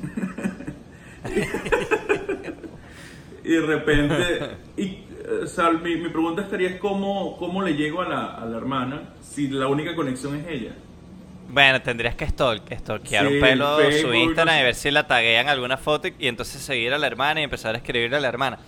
[3.44, 5.00] y de repente, y,
[5.44, 8.58] o sea, mi, mi pregunta estaría es cómo, cómo le llego a la, a la
[8.58, 10.76] hermana si la única conexión es ella.
[11.50, 14.92] Bueno, tendrías que stalk, stalkear Sí, un pelo su Facebook, Instagram no y ver si
[14.92, 18.18] la taguean alguna foto y, y entonces seguir a la hermana y empezar a escribirle
[18.18, 18.60] a la hermana.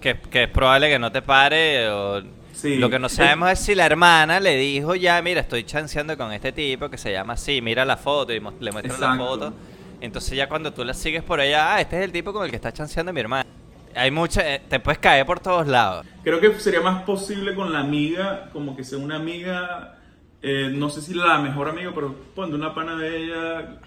[0.00, 2.22] Que, que es probable que no te pare o...
[2.52, 2.76] Sí.
[2.76, 6.32] Lo que no sabemos es si la hermana le dijo ya, mira, estoy chanceando con
[6.32, 9.52] este tipo que se llama así, mira la foto y le muestran la foto.
[10.00, 12.50] Entonces ya cuando tú la sigues por allá, ah, este es el tipo con el
[12.50, 13.46] que está chanceando mi hermana.
[13.94, 14.54] Hay mucha...
[14.54, 16.06] eh, te puedes caer por todos lados.
[16.22, 19.97] Creo que sería más posible con la amiga, como que sea una amiga,
[20.42, 23.80] eh, no sé si la mejor amiga, pero ponte una pana de ella,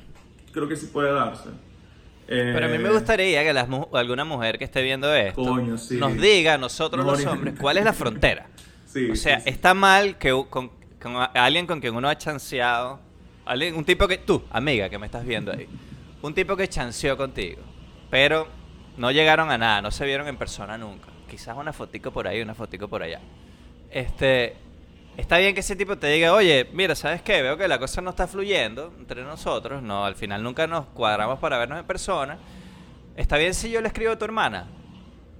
[0.51, 1.49] creo que sí puede darse.
[2.27, 5.77] Eh, Pero a mí me gustaría que las alguna mujer que esté viendo esto Coño,
[5.77, 5.97] sí.
[5.97, 8.47] nos diga a nosotros Nos los hombres cuál es la frontera.
[8.85, 10.69] Sí, o sea, sí, está mal que con,
[11.33, 12.99] alguien con quien uno ha chanceado,
[13.45, 15.65] alguien, un tipo que tú, amiga que me estás viendo ahí,
[16.21, 17.61] un tipo que chanceó contigo,
[18.09, 18.49] pero
[18.97, 21.07] no llegaron a nada, no se vieron en persona nunca.
[21.29, 23.21] Quizás una fotico por ahí, una fotico por allá.
[23.89, 24.57] Este,
[25.17, 27.41] está bien que ese tipo te diga, oye, mira, ¿sabes qué?
[27.41, 31.39] Veo que la cosa no está fluyendo entre nosotros, no, al final nunca nos cuadramos
[31.39, 32.37] para vernos en persona.
[33.15, 34.67] Está bien si yo le escribo a tu hermana,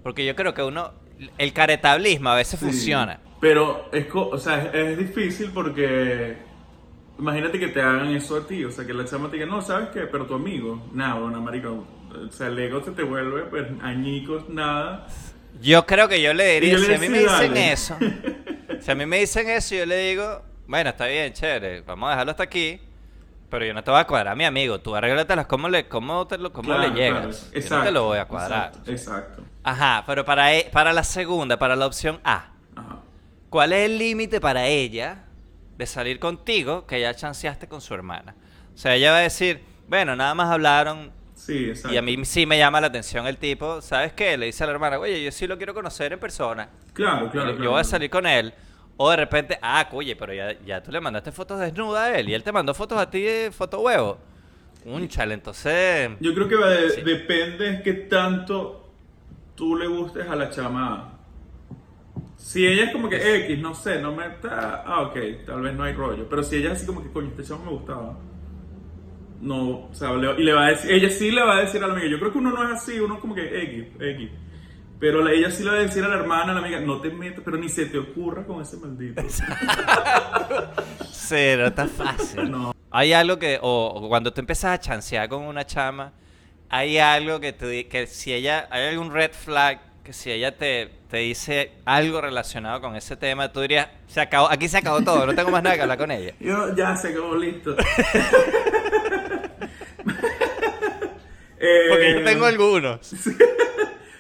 [0.04, 0.92] porque yo creo que uno,
[1.38, 2.66] el caretablismo a veces Sí.
[2.66, 3.20] funciona.
[3.40, 6.38] Pero es, o sea, es, es difícil porque
[7.18, 9.62] imagínate que te hagan eso a ti, o sea, que la chama te diga, no,
[9.62, 10.02] ¿sabes qué?
[10.02, 11.86] Pero tu amigo, nada, bueno, marico,
[12.28, 15.08] O sea, el ego se te vuelve, pues, añicos, nada.
[15.62, 17.72] Yo creo que yo le diría, yo le si a mí me dicen dale.
[17.72, 17.98] eso,
[18.80, 22.12] si a mí me dicen eso, yo le digo, bueno, está bien, chévere, vamos a
[22.12, 22.80] dejarlo hasta aquí,
[23.50, 26.38] pero yo no te voy a cuadrar mi amigo, tú arréglatelas cómo le, cómo te
[26.38, 27.22] lo, cómo Claro, le llegas.
[27.22, 27.32] claro.
[27.32, 27.78] Yo Exacto.
[27.78, 28.68] no te lo voy a cuadrar.
[28.68, 28.92] Exacto.
[28.92, 29.44] exacto.
[29.64, 33.00] Ajá, pero para, e- para la segunda, para la opción A, Ajá.
[33.50, 35.26] ¿cuál es el límite para ella
[35.78, 38.36] de salir contigo que ya chanceaste con su hermana?
[38.74, 41.94] O sea, ella va a decir, bueno, nada más hablaron, Sí, exacto.
[41.94, 44.38] y a mí sí me llama la atención el tipo, ¿sabes qué?
[44.38, 46.70] Le dice a la hermana, oye, yo sí lo quiero conocer en persona.
[46.94, 47.50] Claro, claro.
[47.52, 47.72] yo, claro.
[47.72, 48.54] voy a salir con él.
[48.98, 52.30] O de repente, ah, oye, pero ya, ya tú le mandaste fotos desnuda a él
[52.30, 54.20] y él te mandó fotos a ti de foto huevo.
[54.86, 56.12] Un chale, entonces.
[56.20, 57.02] Yo creo que de- Sí.
[57.02, 58.92] depende de qué tanto
[59.56, 61.18] tú le gustes a la chama.
[62.38, 64.84] Si ella es como que X, no sé, no me está.
[64.86, 66.28] Ah, ok, tal vez no hay rollo.
[66.30, 68.18] Pero si ella es así como que, coño, este chamo me gustaba.
[69.42, 71.84] No, o sea, le- y le va a decir, ella sí le va a decir
[71.84, 72.08] a la amiga.
[72.10, 74.30] Yo creo que uno no es así, uno es como que X, X.
[75.00, 77.02] Pero la- ella sí le va a decir a la hermana, a la amiga, no
[77.02, 79.22] te metas, pero ni se te ocurra con ese maldito.
[81.12, 82.50] Cero, está fácil.
[82.52, 82.74] No.
[82.92, 86.14] Hay algo que, o, o cuando tú empiezas a chancear con una chama,
[86.70, 90.90] hay algo que di- que si ella, hay algún red flag, que si ella te,
[91.10, 95.26] te dice algo relacionado con ese tema, tú dirías, se acabó, aquí se acabó todo,
[95.26, 96.34] no tengo más nada que hablar con ella.
[96.40, 97.76] Yo ya se acabó listo.
[101.64, 103.14] Eh, Porque yo tengo algunos.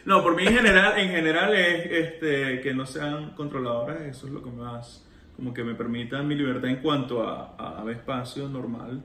[0.05, 4.33] No, por mí en general, en general es este, que no sean controladoras, eso es
[4.33, 5.03] lo que más,
[5.35, 9.01] como que me permitan mi libertad en cuanto a, a, a espacio normal.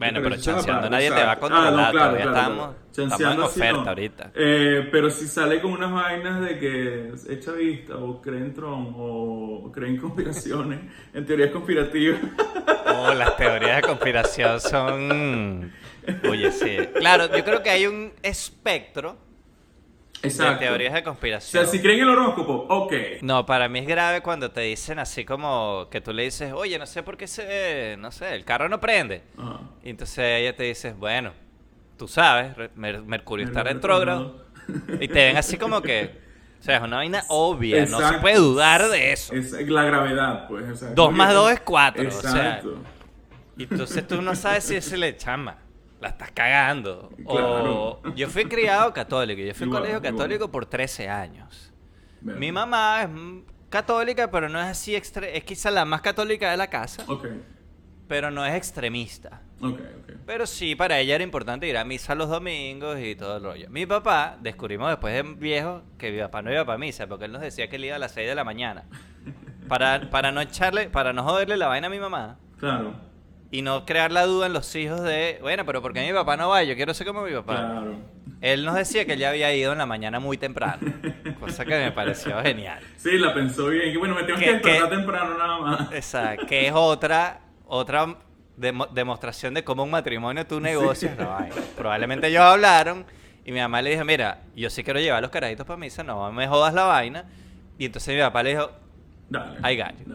[0.00, 1.40] Bueno, pero chanceando nadie te va a exacto.
[1.40, 3.12] controlar, todavía claro, estamos, claro.
[3.12, 4.30] estamos en oferta ahorita.
[4.34, 8.94] Eh, pero si sale con unas vainas de que es chavista o cree en Trump
[8.96, 10.80] o cree en conspiraciones,
[11.12, 12.18] en teorías conspirativas.
[12.86, 15.70] Oh, las teorías de conspiración son...
[16.30, 16.78] Oye, sí.
[16.94, 19.18] Claro, yo creo que hay un espectro
[20.22, 21.64] de teorías de O conspiración.
[21.64, 22.92] sea, si creen en el horóscopo, ok.
[23.22, 26.78] No, para mí es grave cuando te dicen así como que tú le dices, oye,
[26.78, 29.22] no sé por qué se, no sé, el carro no prende.
[29.82, 31.32] Y entonces ella te dice, bueno,
[31.96, 34.44] tú sabes, Mer- Mercurio está retrógrado.
[35.00, 36.20] Y te ven así como que,
[36.60, 39.32] o sea, es una vaina obvia, no se puede dudar de eso.
[39.34, 40.68] Es la gravedad, pues.
[40.70, 42.76] o sea, Dos más dos es cuatro, o sea, Exacto.
[43.56, 45.56] Y entonces tú no sabes si ese le chama.
[46.00, 47.10] La estás cagando.
[47.26, 49.40] O yo fui criado católico.
[49.42, 50.12] Yo fui Igual, colegio igual.
[50.14, 51.72] católico por 13 años.
[52.22, 53.08] Mi mamá es
[53.68, 57.26] católica, pero no es así extre es quizá la más católica de la casa, Ok,
[58.08, 59.42] pero no es extremista.
[59.60, 60.10] ok, ok.
[60.26, 63.70] Pero sí, para ella era importante ir a misa los domingos y todo el rollo.
[63.70, 67.32] Mi papá, descubrimos después de viejo que mi papá no iba para misa, porque él
[67.32, 68.84] nos decía que él iba a las 6 de la mañana.
[69.68, 72.38] Para, para no echarle, para no joderle la vaina a mi mamá.
[72.58, 72.94] Claro,
[73.52, 76.36] Y no crear la duda en los hijos de, bueno, pero ¿por qué mi papá
[76.36, 76.62] no va?
[76.62, 77.54] Yo quiero ser como mi papá.
[77.56, 77.94] claro.
[78.40, 80.78] Él nos decía que él ya había ido en la mañana muy temprano.
[81.40, 82.82] Cosa que me pareció genial.
[82.96, 83.92] Sí, la pensó bien.
[83.92, 84.96] Que bueno, me tengo que ¿Qué- despertar qué?
[84.96, 85.92] temprano nada más.
[85.92, 88.16] Esa, que es otra, otra
[88.56, 91.54] demo- demostración de cómo un matrimonio tú negocias la vaina.
[91.76, 93.04] Probablemente ellos hablaron
[93.44, 96.30] y mi mamá le dijo, mira, yo sí quiero llevar los carajitos para misa, no
[96.32, 97.24] me jodas la vaina.
[97.78, 98.70] Y entonces mi papá le dijo,
[99.30, 99.60] Dale.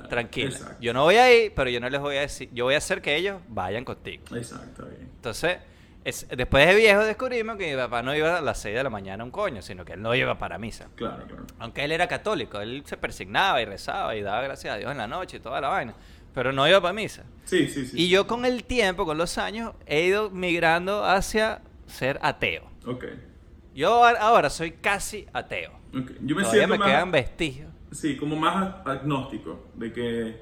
[0.09, 0.49] tranquila.
[0.49, 0.75] Exacto.
[0.81, 2.77] Yo no voy a ir, pero yo no les voy a decir, yo voy a
[2.77, 4.23] hacer que ellos vayan contigo.
[4.35, 5.09] Exacto, bien.
[5.15, 5.57] Entonces,
[6.03, 8.89] es- después de viejo descubrimos que mi papá no iba a las 6 de la
[8.91, 10.87] mañana a un coño, sino que él no iba para misa.
[10.95, 11.45] Claro, claro.
[11.59, 14.97] Aunque él era católico, él se persignaba y rezaba y daba gracias a Dios en
[14.97, 15.95] la noche y toda la vaina.
[16.33, 17.23] Pero no iba para misa.
[17.45, 17.95] Sí, sí, sí.
[18.03, 22.69] Y yo con el tiempo, con los años, he ido migrando hacia ser ateo.
[22.85, 23.05] Ok.
[23.73, 25.71] Yo ahora soy casi ateo.
[25.97, 26.11] ok.
[26.21, 26.87] Yo me Todavía siento me más...
[26.89, 27.69] quedan vestigios.
[27.95, 30.41] Sí, como más agnóstico, de que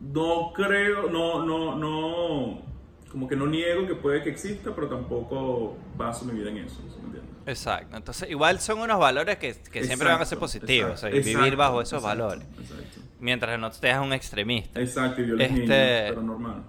[0.00, 2.62] no creo, no, no, no,
[3.10, 6.76] como que no niego que puede que exista, pero tampoco baso mi vida en eso,
[6.88, 7.30] ¿sí me entiendes?
[7.46, 7.96] Exacto.
[7.96, 10.92] Entonces, igual son unos valores que, que siempre van a ser Exacto, positivos.
[10.92, 12.46] o sea, exacto, vivir exacto, bajo esos exacto, valores.
[12.60, 14.80] Exacto, Mientras no te seas un extremista.
[14.80, 16.62] exacto y violes Este- niños, pero normal.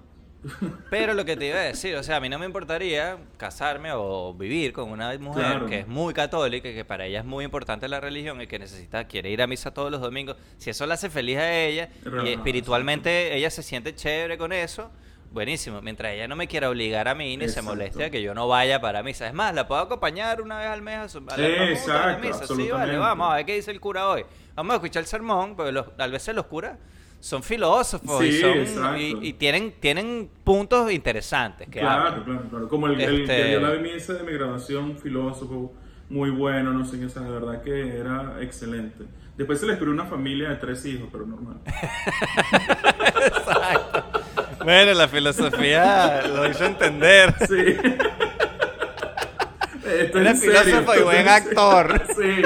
[0.89, 3.91] Pero lo que te iba a decir, o sea, a mí no me importaría casarme
[3.93, 5.65] o vivir con una mujer Claro.
[5.67, 9.05] que es muy católica que para ella es muy importante la religión y que necesita,
[9.07, 10.37] quiere ir a misa todos los domingos.
[10.57, 11.89] Si eso la hace feliz a ella
[12.23, 14.89] y espiritualmente ella se siente chévere con eso,
[15.31, 15.81] buenísimo.
[15.81, 18.47] Mientras ella no me quiera obligar a mí ni se moleste a que yo no
[18.47, 19.27] vaya para misa.
[19.27, 22.27] Es más, la puedo acompañar una vez al mes a su a la- a exacto,
[22.27, 22.47] misa.
[22.47, 24.25] Sí, vale, vamos a ver qué dice el cura hoy.
[24.55, 26.77] Vamos a escuchar el sermón, porque los, a veces los curas
[27.19, 28.97] son filósofos y, Sí, son- exacto.
[28.97, 32.23] y- y tienen, tienen puntos interesantes que Claro, hablan.
[32.23, 32.69] claro, claro.
[32.69, 35.73] Como el, el Este- que dio la misa de mi graduación, filósofo,
[36.09, 39.03] muy bueno, no sé qué, o sea, de verdad que era excelente.
[39.35, 41.57] Después se le esperó una familia de tres hijos, pero normal.
[44.63, 47.33] Bueno, la filosofía lo hizo entender.
[47.47, 47.77] Sí.
[49.87, 52.01] Esto Era filósofo y buen actor.
[52.15, 52.41] Sí.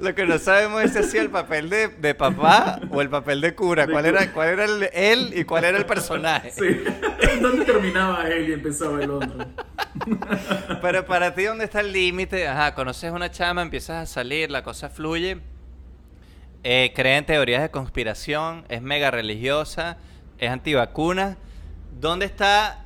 [0.00, 3.40] Lo que no sabemos es si hacía el papel de, de papá o el papel
[3.40, 3.86] de cura.
[3.86, 6.50] ¿Cuál era, cuál era el- él y cuál era el personaje?
[6.52, 6.82] Sí.
[7.42, 9.34] ¿Dónde terminaba él y empezaba el otro?
[10.82, 12.48] Pero para ti, ¿dónde está el límite?
[12.48, 15.38] Ajá, conoces una chama, empiezas a salir, la cosa fluye.
[16.62, 19.96] Eh, cree en teorías de conspiración, es mega religiosa,
[20.38, 21.36] es antivacuna.
[22.00, 22.84] ¿Dónde está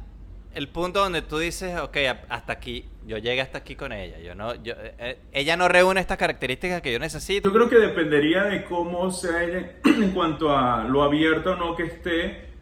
[0.55, 1.97] el punto donde tú dices, ok,
[2.29, 4.19] hasta aquí, yo llegué hasta aquí con ella?
[4.21, 7.49] Yo no, eh, eh, ella no reúne estas características que yo necesito.
[7.49, 11.77] Yo creo que dependería de cómo sea ella en cuanto a lo abierto o no
[11.77, 12.53] que esté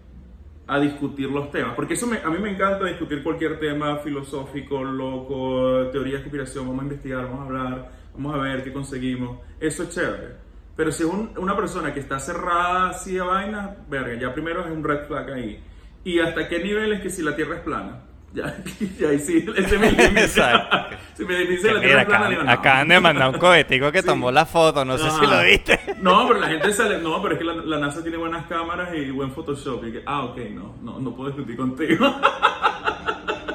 [0.67, 1.75] a discutir los temas.
[1.75, 6.67] Porque eso a mí me encanta discutir cualquier tema filosófico, loco, teoría de conspiración.
[6.67, 9.39] Vamos a investigar, vamos a hablar, vamos a ver qué conseguimos.
[9.61, 10.43] Eso es chévere.
[10.77, 14.65] Pero si es un- una persona que está cerrada así a vaina, verga, ya primero
[14.65, 15.63] es un red flag ahí.
[16.05, 18.01] ¿Y hasta qué nivel es que si la Tierra es plana?
[18.35, 18.47] Ya,
[19.09, 20.25] ahí sí, ese es mi límite.
[20.25, 20.97] Exacto.
[21.15, 22.51] si me dice la Mira, plana, acaban, digo, no.
[22.51, 25.79] acaban de mandar un cohetico que tomó la foto, no sé si lo viste.
[26.03, 26.99] No, pero la gente sale.
[26.99, 29.85] No, pero es que la, la NASA tiene buenas cámaras y buen Photoshop.
[29.87, 32.15] Y que, ah, ok, no, no, no puedo discutir contigo.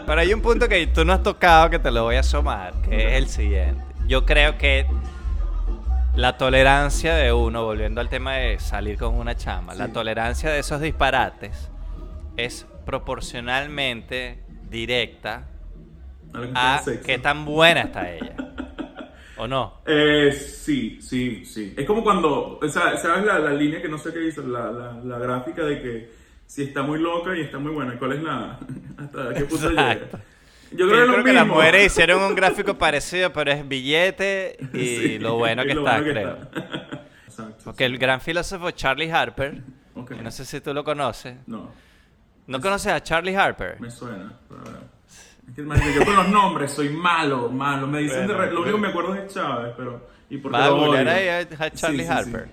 [0.05, 2.73] Pero hay un punto que tú no has tocado que te lo voy a asomar,
[2.83, 3.83] que es el siguiente.
[4.07, 4.85] Yo creo que
[6.15, 10.59] la tolerancia de uno, volviendo al tema de salir con una chama, la tolerancia de
[10.59, 11.69] esos disparates
[12.37, 15.45] es proporcionalmente directa
[16.53, 18.35] A qué tan buena está ella.
[19.37, 19.81] ¿O no?
[19.85, 21.73] Eh, sí, sí, sí.
[21.77, 24.41] Es como cuando, o sea, ¿sabes la, la línea que no sé qué dice?
[24.41, 26.09] La, la, la gráfica de que
[26.45, 27.97] si está muy loca y está muy buena.
[27.99, 28.59] ¿Cuál es la.
[28.97, 29.95] hasta qué punto llega?
[30.71, 33.51] Yo Yo creo, que es lo creo que las mujeres hicieron un gráfico parecido, pero
[33.51, 36.37] es billete y Sí, lo bueno que lo está, bueno que creo.
[36.41, 37.05] está.
[37.25, 37.61] Exacto.
[37.65, 39.61] Porque el gran filósofo Charlie Harper,
[39.95, 40.09] Ok.
[40.15, 41.71] que no sé si tú lo conoces, No,
[42.47, 43.79] ¿no conoces a Charlie Harper?
[43.79, 44.33] me suena.
[44.49, 44.63] pero,
[45.47, 47.87] Es que, yo con los nombres soy malo, malo.
[47.87, 48.77] Me dicen de Bueno, re- lo único que bueno.
[48.81, 50.07] me acuerdo es Chávez, pero.
[50.29, 52.29] ¿Y por qué Va a lo a- a Charlie Sí, sí, sí.
[52.33, 52.49] Harper.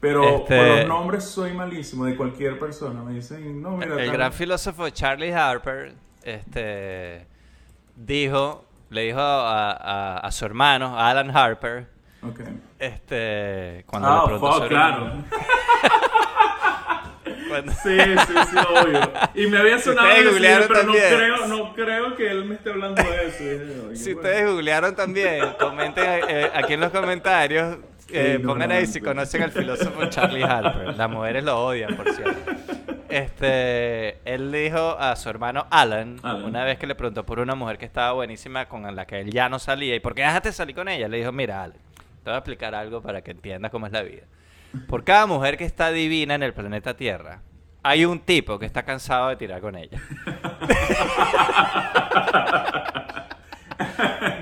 [0.00, 3.02] Pero Este- por los nombres soy malísimo de cualquier persona.
[3.04, 3.92] Me dicen, no, mira.
[3.92, 7.26] El tal- gran filósofo Charlie Harper este,
[7.94, 11.86] dijo, le dijo a, a- su hermano, Alan Harper,
[12.78, 15.12] este, cuando Ah, le preguntó fuck, sobre- claro.
[17.52, 19.12] cuando- Sí, sí, sí, obvio.
[19.34, 21.14] Y me había sonado eso, googlearon pero no también.
[21.16, 23.44] creo, no creo que él me esté hablando de eso.
[23.44, 24.28] Dije, si bueno.
[24.28, 27.78] ustedes googlearon también, comenten eh, aquí en los comentarios,
[28.12, 30.96] eh, pongan ahí si conocen al filósofo Charlie Harper.
[30.96, 32.50] Las mujeres lo odian, por cierto.
[33.08, 36.44] Este, él dijo a su hermano Alan, Alan.
[36.44, 39.30] una vez que le preguntó por una mujer que estaba buenísima con la que él
[39.30, 41.08] ya no salía, ¿y por qué dejaste de salir con ella?
[41.08, 41.76] Le dijo, mira, Alan,
[42.24, 44.22] te voy a explicar algo para que entiendas cómo es la vida.
[44.88, 47.42] Por cada mujer que está divina en el planeta Tierra,
[47.82, 50.00] hay un tipo que está cansado de tirar con ella.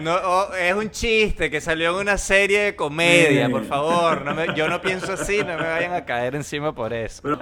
[0.00, 4.22] No, oh, es un chiste que salió en una serie de comedia, por favor.
[4.24, 7.22] No me- yo no pienso así, no me vayan a caer encima por eso.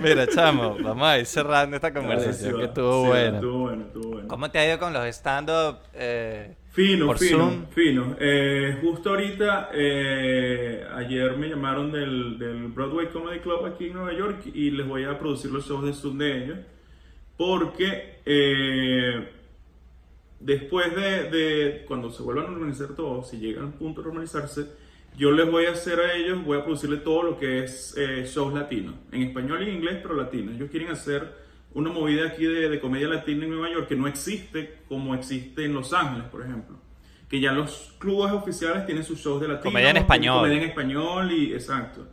[0.00, 3.36] Mira, chamo, vamos a ir cerrando esta sí, conversación que estuvo Sí, buena.
[3.36, 4.28] Estuvo bueno, estuvo bueno.
[4.28, 5.78] ¿Cómo te ha ido con los stand-up?
[5.94, 7.66] eh, Fino, por fino, Zoom?
[7.70, 8.16] fino.
[8.20, 14.12] Eh, justo ahorita, eh, ayer me llamaron del, del Broadway Comedy Club aquí en Nueva
[14.12, 16.58] York y les voy a producir los shows de Zoom de ellos.
[17.38, 19.26] Porque eh,
[20.38, 24.66] después de, de cuando se vuelvan a organizar todo, si llegan al punto de normalizarse,
[25.16, 28.26] yo les voy a hacer a ellos, voy a producirle todo lo que es eh,
[28.26, 30.54] shows latinos, en español y en inglés, pero latinos.
[30.54, 34.06] Ellos quieren hacer una movida aquí de, de comedia latina en Nueva York que no
[34.08, 36.76] existe como existe en Los Ángeles, por ejemplo.
[37.28, 39.64] Que ya los clubes oficiales tienen sus shows de latino.
[39.64, 40.38] Comedia en español.
[40.40, 42.06] Comedia en español y exacto.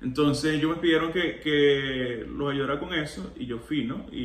[0.00, 4.06] Entonces ellos me pidieron que, que los ayudara con eso y yo fui, ¿no?
[4.12, 4.18] Y,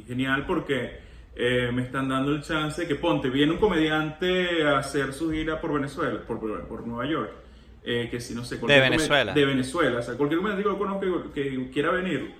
[0.00, 1.00] y genial porque
[1.34, 5.30] eh, me están dando el chance de que, ponte, viene un comediante a hacer su
[5.30, 7.30] gira por Venezuela, por, por, por Nueva York.
[7.84, 9.32] eh, que si no sé, come- Venezuela.
[9.34, 9.98] De Venezuela.
[9.98, 12.32] O sea, cualquier comediante que yo conozca que, que quiera venir,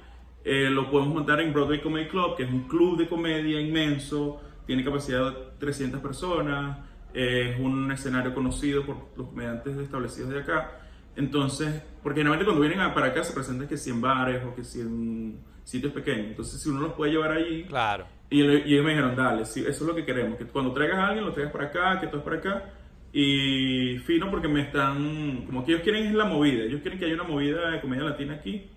[0.48, 4.40] eh, lo podemos montar en Broadway Comedy Club, que es un club de comedia inmenso,
[4.64, 6.78] tiene capacidad de 300 personas,
[7.12, 10.80] eh, es un escenario conocido por los comediantes establecidos de acá.
[11.16, 14.54] Entonces, porque generalmente cuando vienen a- para acá se presentan que si en bares o
[14.54, 16.26] que si en sitios pequeños.
[16.28, 18.06] Entonces, si uno los puede llevar allí, Claro.
[18.30, 20.98] y, y ellos me dijeron, dale, sí, eso es lo que queremos, que cuando traigas
[20.98, 22.64] a alguien lo traigas para acá, que todo es para acá.
[23.12, 27.06] Y fino porque me están, como que ellos quieren es la movida, ellos quieren que
[27.06, 28.68] haya una movida de comedia latina aquí.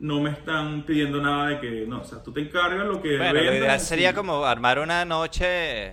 [0.00, 3.16] No me están pidiendo nada de que, no, o sea, tú te encargas lo que...
[3.16, 5.92] Bueno, lo ideal sería como armar una noche.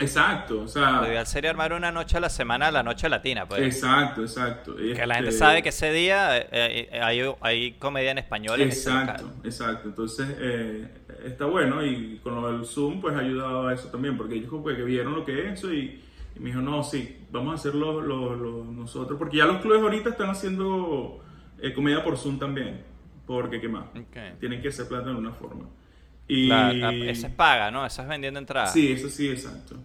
[0.00, 1.02] Exacto, o sea...
[1.02, 3.60] Lo ideal sería armar una noche a la semana, la noche latina, pues.
[3.62, 4.74] Exacto, exacto.
[4.74, 8.60] Que la gente Este, sabe que ese día eh, eh, hay, hay comedia en español
[8.62, 9.36] en Exacto, local.
[9.44, 9.88] exacto.
[9.90, 10.88] Entonces, eh,
[11.26, 14.48] está bueno y con lo del Zoom pues ha ayudado a eso también, porque ellos
[14.48, 16.02] como que vieron lo que es eso y,
[16.34, 19.82] y me dijo, no, sí, vamos a hacerlo lo- lo- nosotros, porque ya los clubes
[19.82, 21.22] ahorita están haciendo
[21.60, 22.82] eh, comedia por Zoom también,
[23.26, 23.86] porque qué más,
[24.40, 25.64] tienen que hacer plata de una forma.
[26.28, 26.48] Y...
[26.48, 27.84] La- la- esa es paga, ¿no?
[27.84, 28.72] Esa es vendiendo entradas.
[28.72, 29.76] Sí, eso sí, exacto.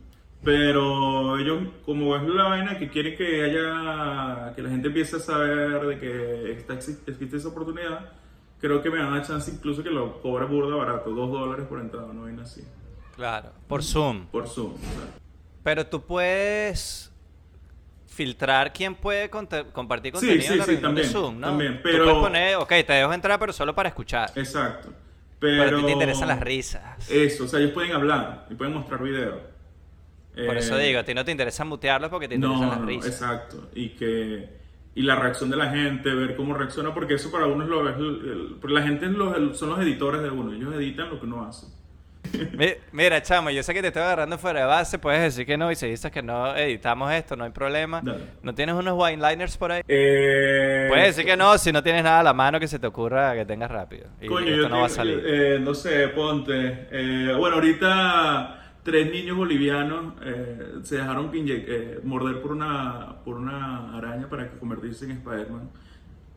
[0.43, 5.19] Pero ellos, como es la vaina que quieren que haya, que la gente empiece a
[5.19, 8.11] saber de que está, existe esa oportunidad,
[8.61, 11.79] creo que me dan la chance incluso que lo cobra burda barato, dos dólares por
[11.79, 12.61] entrada, no vaina así,
[13.15, 14.27] Claro, por Zoom.
[14.27, 14.73] por Zoom.
[14.73, 15.19] o sea.
[15.63, 17.06] Pero tú puedes
[18.17, 21.47] filtrar quién puede conte- compartir contenido sí, en la sí, reunión de también, Zoom, ¿no?
[21.47, 24.31] también, Tú pero- puedes poner, ok, te dejo entrar, pero solo para escuchar.
[24.35, 24.89] Exacto.
[25.39, 27.09] Pero, Pero, a ti te interesan las risas.
[27.11, 29.39] Eso, o sea, ellos pueden hablar y pueden mostrar video.
[30.35, 32.79] Por eso Eh, digo, a ti no te interesa mutearlos porque te interesan No, las
[32.79, 33.11] no, risas.
[33.11, 33.69] exacto.
[33.75, 34.57] Y que
[34.95, 37.87] y la reacción de la gente, ver cómo reacciona, porque eso para uno es lo
[37.87, 41.19] es el- la gente es los- el- son los editores de uno, ellos editan lo
[41.19, 41.67] que uno hace.
[42.57, 45.57] Mi- Mira, chamo, yo sé que te estoy agarrando fuera de base, puedes decir que
[45.57, 48.01] no, y si dices que no editamos esto, no hay problema.
[48.03, 48.23] Dale.
[48.41, 49.81] ¿No tienes unos wine-liners por ahí?
[49.87, 52.87] Eh, Puedes decir que no si no tienes nada a la mano que se te
[52.87, 54.07] ocurra que tengas rápido.
[54.21, 55.23] Y Coño, esto yo no va a tengo- salir.
[55.25, 56.87] eh, no sé, ponte.
[56.91, 58.53] eh, bueno, ahorita
[58.83, 64.57] tres niños bolivianos eh, se dejaron eh, morder por una, por una araña para que
[64.57, 65.69] convertirse en Spider-Man.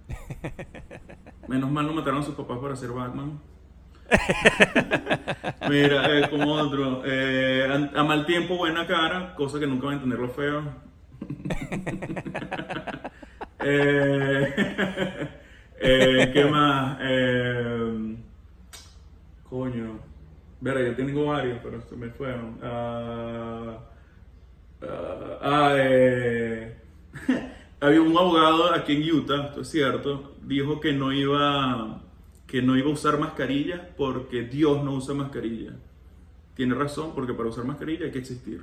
[1.48, 3.40] Menos mal no mataron a sus papás para ser Batman.
[5.68, 7.02] Mira, eh, como otro.
[7.04, 10.62] eh, a, a mal tiempo, buena cara, cosa que nunca va a entender lo feo.
[15.80, 16.98] eh, ¿Qué más?
[19.48, 20.00] Coño.
[20.60, 22.58] Verá, yo tengo varios, pero se me fueron.
[22.62, 23.78] Ah,
[24.82, 25.76] ah, ah,
[27.80, 32.02] había un abogado aquí en Utah, esto es cierto, dijo que no iba
[32.50, 35.72] que no iba a usar mascarillas porque Dios no usa mascarilla.
[36.54, 38.62] Tiene razón, porque para usar mascarilla hay que existir.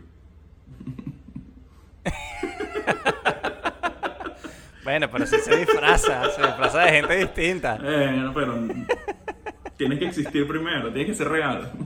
[4.84, 7.78] Bueno, pero si se disfraza, se disfraza de gente distinta.
[7.84, 8.58] Eh, pero
[9.76, 11.70] tienes que existir primero, tienes que ser real.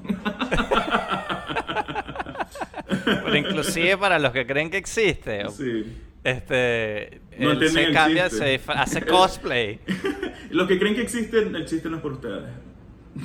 [3.03, 5.97] Pero inclusive para los que creen que existe, Sí.
[6.23, 9.79] Este, No él entienden se cambia, se hace cosplay.
[10.51, 12.43] Los que creen que existe, el chiste no es por ustedes.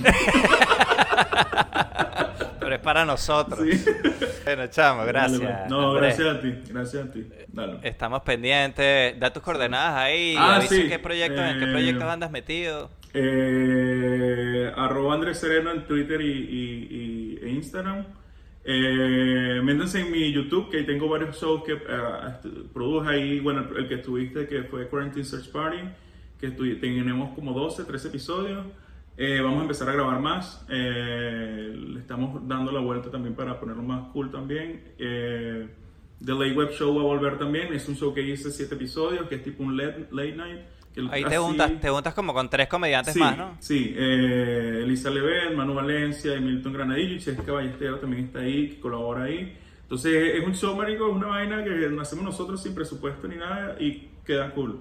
[2.60, 3.60] pero es para nosotros.
[3.70, 3.84] Sí.
[4.44, 5.40] Bueno, chamo, gracias.
[5.40, 5.70] Dale, pues.
[5.70, 6.16] No, Andrés.
[6.18, 7.26] gracias a ti, gracias a ti.
[7.48, 7.78] Dale.
[7.82, 9.18] Estamos pendientes.
[9.18, 10.34] Da tus coordenadas ahí.
[10.38, 10.88] Ah, avisa sí.
[10.88, 12.90] qué proyectos, en qué Eh, proyectos andas metido.
[13.14, 18.04] Eh, arroba Andrés Sereno en Twitter y, y- y- e Instagram.
[18.68, 21.76] Eh, en mi YouTube, que ahí tengo varios shows que
[22.74, 23.40] produje ahí.
[23.40, 25.78] Bueno, el, el que estuviste, que fue Quarantine Search Party,
[26.40, 28.66] que tenemos como 12, 13 episodios.
[29.18, 30.64] Eh, vamos a empezar a grabar más.
[30.68, 34.82] Eh, le estamos dando la vuelta también para ponerlo más cool también.
[34.98, 35.68] Eh,
[36.22, 37.72] The Late Web Show va a volver también.
[37.72, 40.60] Es un show que hice 7 episodios, que es tipo un late, late night.
[41.10, 43.56] Ahí te así- juntas, te juntas como con tres comediantes sí, más, ¿no?
[43.60, 48.68] Sí, eh, Elisa Levet, Manu Valencia y Milton Granadillo y Chesca Ballesteros también está ahí,
[48.70, 49.56] que colabora ahí.
[49.82, 53.76] Entonces es un show, marico, es una vaina que hacemos nosotros sin presupuesto ni nada
[53.78, 54.80] y queda cool.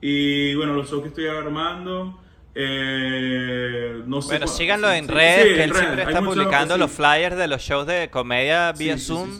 [0.00, 2.18] Y bueno, los shows que estoy armando,
[2.54, 4.28] eh, no sé...
[4.28, 7.86] Bueno, síganlo en redes, sí, que él siempre está publicando los flyers de los shows
[7.86, 9.30] de comedia vía Sí, Zoom.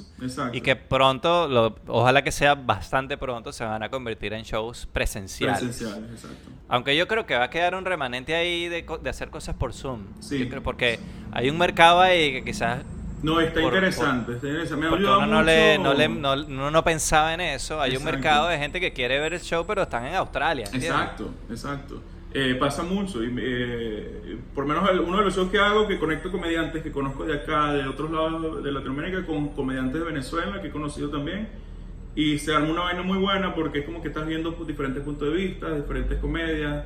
[0.52, 4.86] Y que pronto, lo- ojalá que sea bastante pronto, se van a convertir en shows
[4.92, 5.58] presenciales.
[5.60, 6.50] Presenciales, exacto.
[6.68, 10.02] Aunque yo creo que va a quedar un remanente ahí de, hacer cosas por Zoom.
[10.20, 10.38] Sí.
[10.38, 10.98] Yo creo porque
[11.32, 12.84] hay un mercado ahí que quizás
[13.22, 14.86] No, está Por- interesante, está interesante.
[14.88, 17.80] Me uno no, le, mucho- no, le- no- uno no pensaba en eso.
[17.80, 20.64] Hay un mercado de gente que quiere ver el show, pero están en Australia.
[20.66, 20.90] ¿entiendes?
[20.90, 22.02] Exacto, exacto.
[22.32, 23.24] Eh, pasa mucho.
[23.24, 27.24] Y, eh, por menos uno de los shows que hago, que conecto comediantes que conozco
[27.24, 31.48] de acá, de otros lados de Latinoamérica, con comediantes de Venezuela que he conocido también.
[32.14, 35.02] Y se arma una vaina muy buena porque es como que estás viendo pues, diferentes
[35.02, 36.84] puntos de vista, diferentes comedias.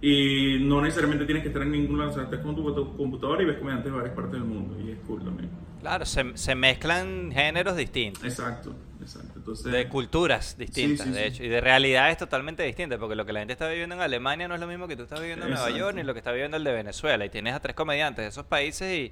[0.00, 2.10] Y no necesariamente tienes que estar en ningún lado.
[2.10, 4.76] O sea, estás con tu compu- computadora y ves comediantes de varias partes del mundo.
[4.82, 5.48] Y es cool también.
[5.80, 8.24] Claro, se, se mezclan géneros distintos.
[8.24, 8.74] Exacto,
[9.06, 9.32] exacto.
[9.36, 11.34] Entonces, De culturas distintas, Sí, sí, de sí.
[11.34, 14.46] hecho, y de realidades totalmente distintas, porque lo que la gente está viviendo en Alemania
[14.48, 15.70] no es lo mismo que tú estás viviendo en Nueva.
[15.70, 17.24] York, ni lo que está viviendo el de Venezuela.
[17.24, 19.10] Y tienes a tres comediantes de esos países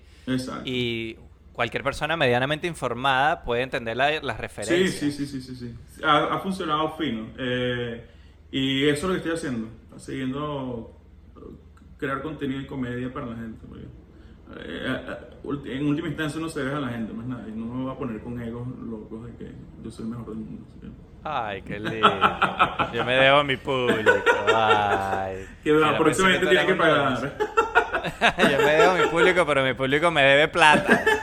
[0.66, 1.16] y,
[1.52, 4.94] cualquier persona medianamente informada puede entender la- las referencias.
[4.98, 5.74] sí, sí, sí, sí, sí.
[6.02, 7.28] Ha, ha funcionado fino.
[7.38, 8.04] Eh,
[8.50, 9.68] y eso es lo que estoy haciendo.
[9.96, 11.00] Siguiendo
[11.96, 13.58] crear contenido y comedia para la gente.
[13.76, 13.86] eh,
[14.66, 17.44] eh, en última instancia uno se deja a la gente, más nada.
[17.48, 20.26] Y no me va a poner con egos locos de que yo soy el mejor
[20.26, 20.64] del mundo.
[21.22, 22.10] Ay, qué lindo.
[22.92, 24.10] Yo me debo a mi público.
[24.54, 25.46] Ay.
[25.62, 27.36] Que próximamente pensé tiene que pagar.
[28.38, 31.04] yo me debo a mi público, pero mi público me debe plata.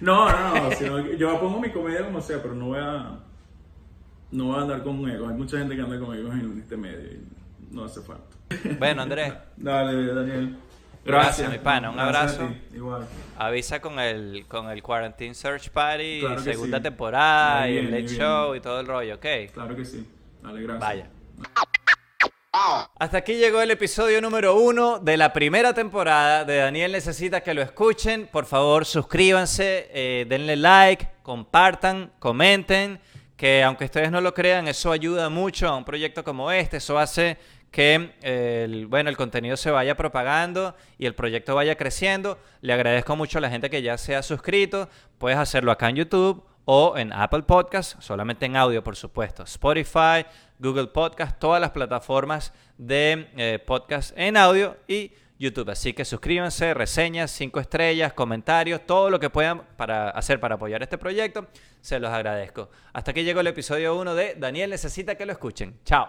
[0.00, 0.70] No, no, no.
[0.76, 3.18] sino que yo pongo mi comedia como sea, pero no voy a.
[4.30, 5.30] No voy a andar con egos.
[5.30, 7.28] Hay mucha gente que anda con egos en este medio y
[7.70, 8.34] no hace falta.
[8.78, 10.56] Bueno, Andrés, Dale, Daniel.
[11.04, 12.42] Gracias, mi pana, un abrazo.
[12.44, 13.06] a Igual.
[13.38, 16.82] avisa con el, con el Quarantine Search Party, Claro segunda sí.
[16.82, 19.26] temporada, y el Late Show y todo el rollo, ¿ok?
[19.52, 20.06] Claro que sí.
[20.42, 20.80] Dale, gracias.
[20.80, 21.10] Vaya.
[22.98, 27.54] Hasta aquí llegó el episodio número uno de la primera temporada de Daniel Necesita que
[27.54, 28.26] lo escuchen.
[28.30, 33.00] Por favor, suscríbanse, eh, denle like, compartan, comenten,
[33.36, 36.78] que aunque ustedes no lo crean, eso ayuda mucho a un proyecto como este.
[36.78, 37.38] Eso hace
[37.70, 42.38] que el, bueno, el contenido se vaya propagando y el proyecto vaya creciendo.
[42.60, 44.88] Le agradezco mucho a la gente que ya se ha suscrito.
[45.18, 49.44] Puedes hacerlo acá en YouTube o en Apple Podcast, solamente en audio, por supuesto.
[49.44, 50.26] Spotify,
[50.58, 55.70] Google Podcast, todas las plataformas de eh, podcast en audio y YouTube.
[55.70, 60.82] Así que suscríbanse, reseñas, cinco estrellas, comentarios, todo lo que puedan para hacer para apoyar
[60.82, 61.48] este proyecto,
[61.80, 62.70] se los agradezco.
[62.92, 65.80] Hasta aquí llegó el episodio 1 de Daniel Necesita que lo escuchen.
[65.84, 66.08] Chao.